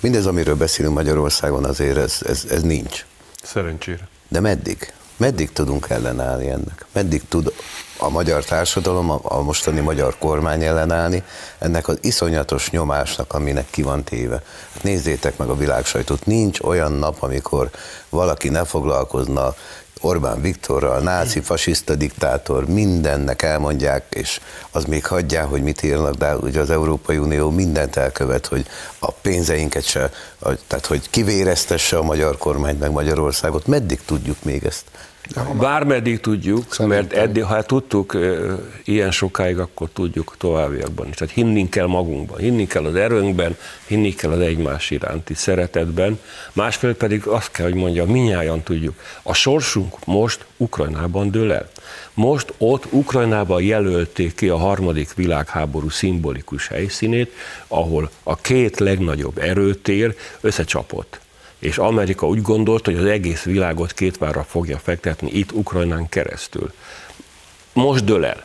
mindez, 0.00 0.26
amiről 0.26 0.56
beszélünk 0.56 0.94
Magyarországon, 0.94 1.64
azért 1.64 1.96
ez, 1.96 2.18
ez, 2.26 2.44
ez 2.50 2.62
nincs. 2.62 3.04
Szerencsére. 3.44 4.08
De 4.28 4.40
meddig? 4.40 4.92
Meddig 5.16 5.52
tudunk 5.52 5.86
ellenállni 5.88 6.48
ennek? 6.48 6.86
Meddig 6.92 7.22
tud 7.28 7.52
a 7.98 8.08
magyar 8.08 8.44
társadalom, 8.44 9.10
a 9.22 9.42
mostani 9.42 9.80
magyar 9.80 10.18
kormány 10.18 10.62
ellenállni 10.62 11.22
ennek 11.58 11.88
az 11.88 11.98
iszonyatos 12.00 12.70
nyomásnak, 12.70 13.32
aminek 13.32 13.66
ki 13.70 13.82
van 13.82 14.04
téve? 14.04 14.42
Hát 14.72 14.82
nézzétek 14.82 15.36
meg 15.36 15.48
a 15.48 15.56
világsajtót, 15.56 16.26
nincs 16.26 16.60
olyan 16.60 16.92
nap, 16.92 17.22
amikor 17.22 17.70
valaki 18.08 18.48
ne 18.48 18.64
foglalkozna 18.64 19.54
Orbán 20.04 20.40
Viktorral, 20.40 21.00
náci, 21.00 21.40
fasiszta 21.40 21.94
diktátor, 21.94 22.66
mindennek 22.66 23.42
elmondják, 23.42 24.04
és 24.08 24.40
az 24.70 24.84
még 24.84 25.06
hagyják, 25.06 25.44
hogy 25.44 25.62
mit 25.62 25.82
írnak, 25.82 26.14
de 26.14 26.36
ugye 26.36 26.60
az 26.60 26.70
Európai 26.70 27.18
Unió 27.18 27.50
mindent 27.50 27.96
elkövet, 27.96 28.46
hogy 28.46 28.66
a 28.98 29.12
pénzeinket 29.12 29.84
se, 29.84 30.10
tehát 30.66 30.86
hogy 30.86 31.10
kivéreztesse 31.10 31.96
a 31.96 32.02
magyar 32.02 32.36
kormányt, 32.38 32.80
meg 32.80 32.90
Magyarországot. 32.90 33.66
Meddig 33.66 34.00
tudjuk 34.04 34.42
még 34.42 34.64
ezt 34.64 34.84
Bármeddig 35.58 36.20
tudjuk, 36.20 36.72
Szerintem. 36.72 36.98
mert 36.98 37.12
eddig, 37.12 37.44
ha 37.44 37.62
tudtuk 37.62 38.18
ilyen 38.84 39.10
sokáig, 39.10 39.58
akkor 39.58 39.88
tudjuk 39.92 40.34
továbbiakban 40.38 41.08
is. 41.08 41.14
Tehát 41.14 41.34
hinni 41.34 41.68
kell 41.68 41.86
magunkban, 41.86 42.38
hinni 42.38 42.66
kell 42.66 42.84
az 42.84 42.94
erőnkben, 42.94 43.56
hinni 43.86 44.14
kell 44.14 44.30
az 44.30 44.40
egymás 44.40 44.90
iránti 44.90 45.34
szeretetben, 45.34 46.20
másfél 46.52 46.94
pedig 46.94 47.26
azt 47.26 47.50
kell, 47.50 47.66
hogy 47.66 47.74
mondja, 47.74 48.04
minnyáján 48.04 48.62
tudjuk. 48.62 48.94
A 49.22 49.34
sorsunk 49.34 50.06
most 50.06 50.44
Ukrajnában 50.56 51.30
dől 51.30 51.52
el. 51.52 51.70
Most 52.14 52.54
ott 52.58 52.86
Ukrajnában 52.90 53.62
jelölték 53.62 54.34
ki 54.34 54.48
a 54.48 54.56
harmadik 54.56 55.14
világháború 55.14 55.88
szimbolikus 55.88 56.68
helyszínét, 56.68 57.32
ahol 57.68 58.10
a 58.22 58.36
két 58.36 58.78
legnagyobb 58.78 59.38
erőtér 59.38 60.14
összecsapott 60.40 61.22
és 61.64 61.78
Amerika 61.78 62.26
úgy 62.26 62.42
gondolt, 62.42 62.84
hogy 62.84 62.96
az 62.96 63.04
egész 63.04 63.42
világot 63.42 63.92
két 63.92 64.18
várra 64.18 64.42
fogja 64.42 64.78
fektetni 64.78 65.30
itt 65.30 65.52
Ukrajnán 65.52 66.08
keresztül. 66.08 66.72
Most 67.72 68.04
dől 68.04 68.24
el. 68.24 68.44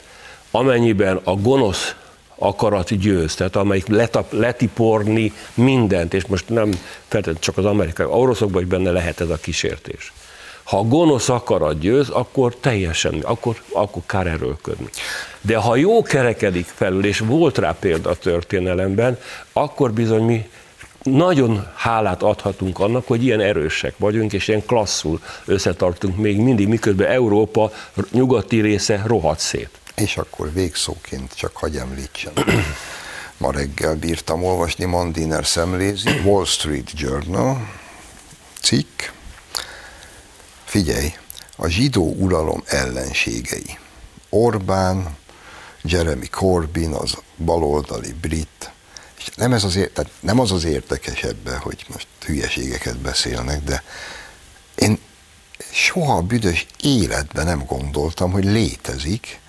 Amennyiben 0.51 1.20
a 1.24 1.36
gonosz 1.36 1.95
akarat 2.36 2.97
győz, 2.97 3.36
tehát 3.36 3.55
amelyik 3.55 3.88
letap, 3.88 4.34
letiporni 4.34 5.34
mindent, 5.53 6.13
és 6.13 6.26
most 6.26 6.49
nem 6.49 6.72
feltétlenül 7.07 7.41
csak 7.41 7.57
az 7.57 7.65
amerikai, 7.65 8.05
oroszokban 8.05 8.61
is 8.61 8.67
benne 8.67 8.91
lehet 8.91 9.22
ez 9.22 9.30
a 9.30 9.36
kísértés. 9.36 10.13
Ha 10.63 10.78
a 10.78 10.84
gonosz 10.84 11.30
akarat 11.30 11.80
győz, 11.80 12.09
akkor 12.09 12.55
teljesen, 12.55 13.20
akkor, 13.22 13.61
akkor 13.74 14.01
kár 14.05 14.28
erőlködni. 14.28 14.89
De 15.41 15.57
ha 15.57 15.76
jó 15.76 16.01
kerekedik 16.01 16.65
felül, 16.65 17.05
és 17.05 17.20
volt 17.20 17.57
rá 17.57 17.76
példa 17.80 18.09
a 18.09 18.15
történelemben, 18.15 19.20
akkor 19.53 19.91
bizony 19.91 20.24
mi 20.24 20.49
nagyon 21.04 21.68
hálát 21.76 22.24
adhatunk 22.24 22.80
annak, 22.80 23.08
hogy 23.08 23.24
ilyen 23.24 23.39
erősek 23.39 23.97
vagyunk, 23.97 24.34
és 24.34 24.47
ilyen 24.47 24.66
klasszul 24.66 25.22
összetartunk 25.45 26.18
még 26.18 26.38
mindig, 26.38 26.68
miközben 26.68 27.08
Európa 27.08 27.72
nyugati 28.12 28.62
része 28.62 29.04
rohadt 29.06 29.39
szét. 29.39 29.70
És 29.95 30.18
akkor 30.18 30.54
végszóként 30.54 31.34
csak 31.36 31.56
hagy 31.56 31.76
említsen. 31.76 32.34
Ma 33.38 33.52
reggel 33.52 33.95
bírtam 33.95 34.43
olvasni, 34.43 34.86
Mandiner 34.86 35.45
szemlézi, 35.45 36.10
Wall 36.24 36.45
Street 36.45 36.91
Journal, 36.95 37.68
cikk, 38.62 39.02
figyelj, 40.64 41.14
a 41.56 41.68
zsidó 41.68 42.16
uralom 42.18 42.64
ellenségei. 42.66 43.78
Orbán, 44.30 45.18
Jeremy 45.82 46.28
Corbyn, 46.28 46.93
az 46.93 47.18
baloldali 47.38 48.14
brit, 48.22 48.72
és 49.20 49.30
nem, 49.36 49.53
ez 49.53 49.63
az, 49.63 49.74
tehát 49.93 50.11
nem 50.20 50.39
az 50.39 50.51
az 50.51 50.63
érdekes 50.63 51.24
ebben, 51.24 51.57
hogy 51.57 51.86
most 51.93 52.07
hülyeségeket 52.26 52.97
beszélnek, 52.97 53.63
de 53.63 53.84
én 54.76 54.99
soha 55.72 56.15
a 56.15 56.22
büdös 56.22 56.65
életben 56.82 57.45
nem 57.45 57.65
gondoltam, 57.65 58.32
hogy 58.32 58.43
létezik 58.43 59.39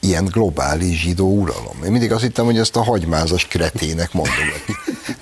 ilyen 0.00 0.24
globális 0.24 1.00
zsidó 1.00 1.40
uralom. 1.40 1.84
Én 1.84 1.90
mindig 1.90 2.12
azt 2.12 2.22
hittem, 2.22 2.44
hogy 2.44 2.58
ezt 2.58 2.76
a 2.76 2.82
hagymázas 2.82 3.46
kretének 3.46 4.12
mondom. 4.12 4.48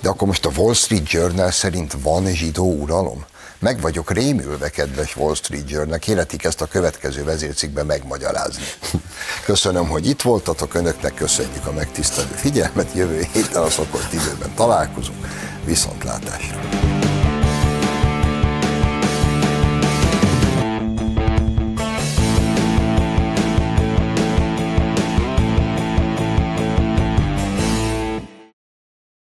De 0.01 0.09
akkor 0.09 0.27
most 0.27 0.45
a 0.45 0.51
Wall 0.55 0.73
Street 0.73 1.11
Journal 1.11 1.51
szerint 1.51 1.95
van 2.01 2.25
zsidó 2.25 2.73
uralom? 2.73 3.25
Meg 3.61 3.81
vagyok 3.81 4.11
rémülve, 4.11 4.69
kedves 4.69 5.15
Wall 5.15 5.35
Street 5.35 5.69
Journal, 5.69 5.97
kéretik 5.97 6.43
ezt 6.43 6.61
a 6.61 6.65
következő 6.65 7.23
vezércikben 7.23 7.85
megmagyarázni. 7.85 8.63
Köszönöm, 9.45 9.87
hogy 9.87 10.07
itt 10.07 10.21
voltatok, 10.21 10.73
önöknek 10.73 11.13
köszönjük 11.13 11.65
a 11.65 11.71
megtisztelő 11.71 12.33
figyelmet, 12.35 12.93
jövő 12.93 13.27
héten 13.33 13.61
a 13.61 13.69
szokott 13.69 14.13
időben 14.13 14.53
találkozunk, 14.55 15.27
viszontlátásra! 15.65 17.00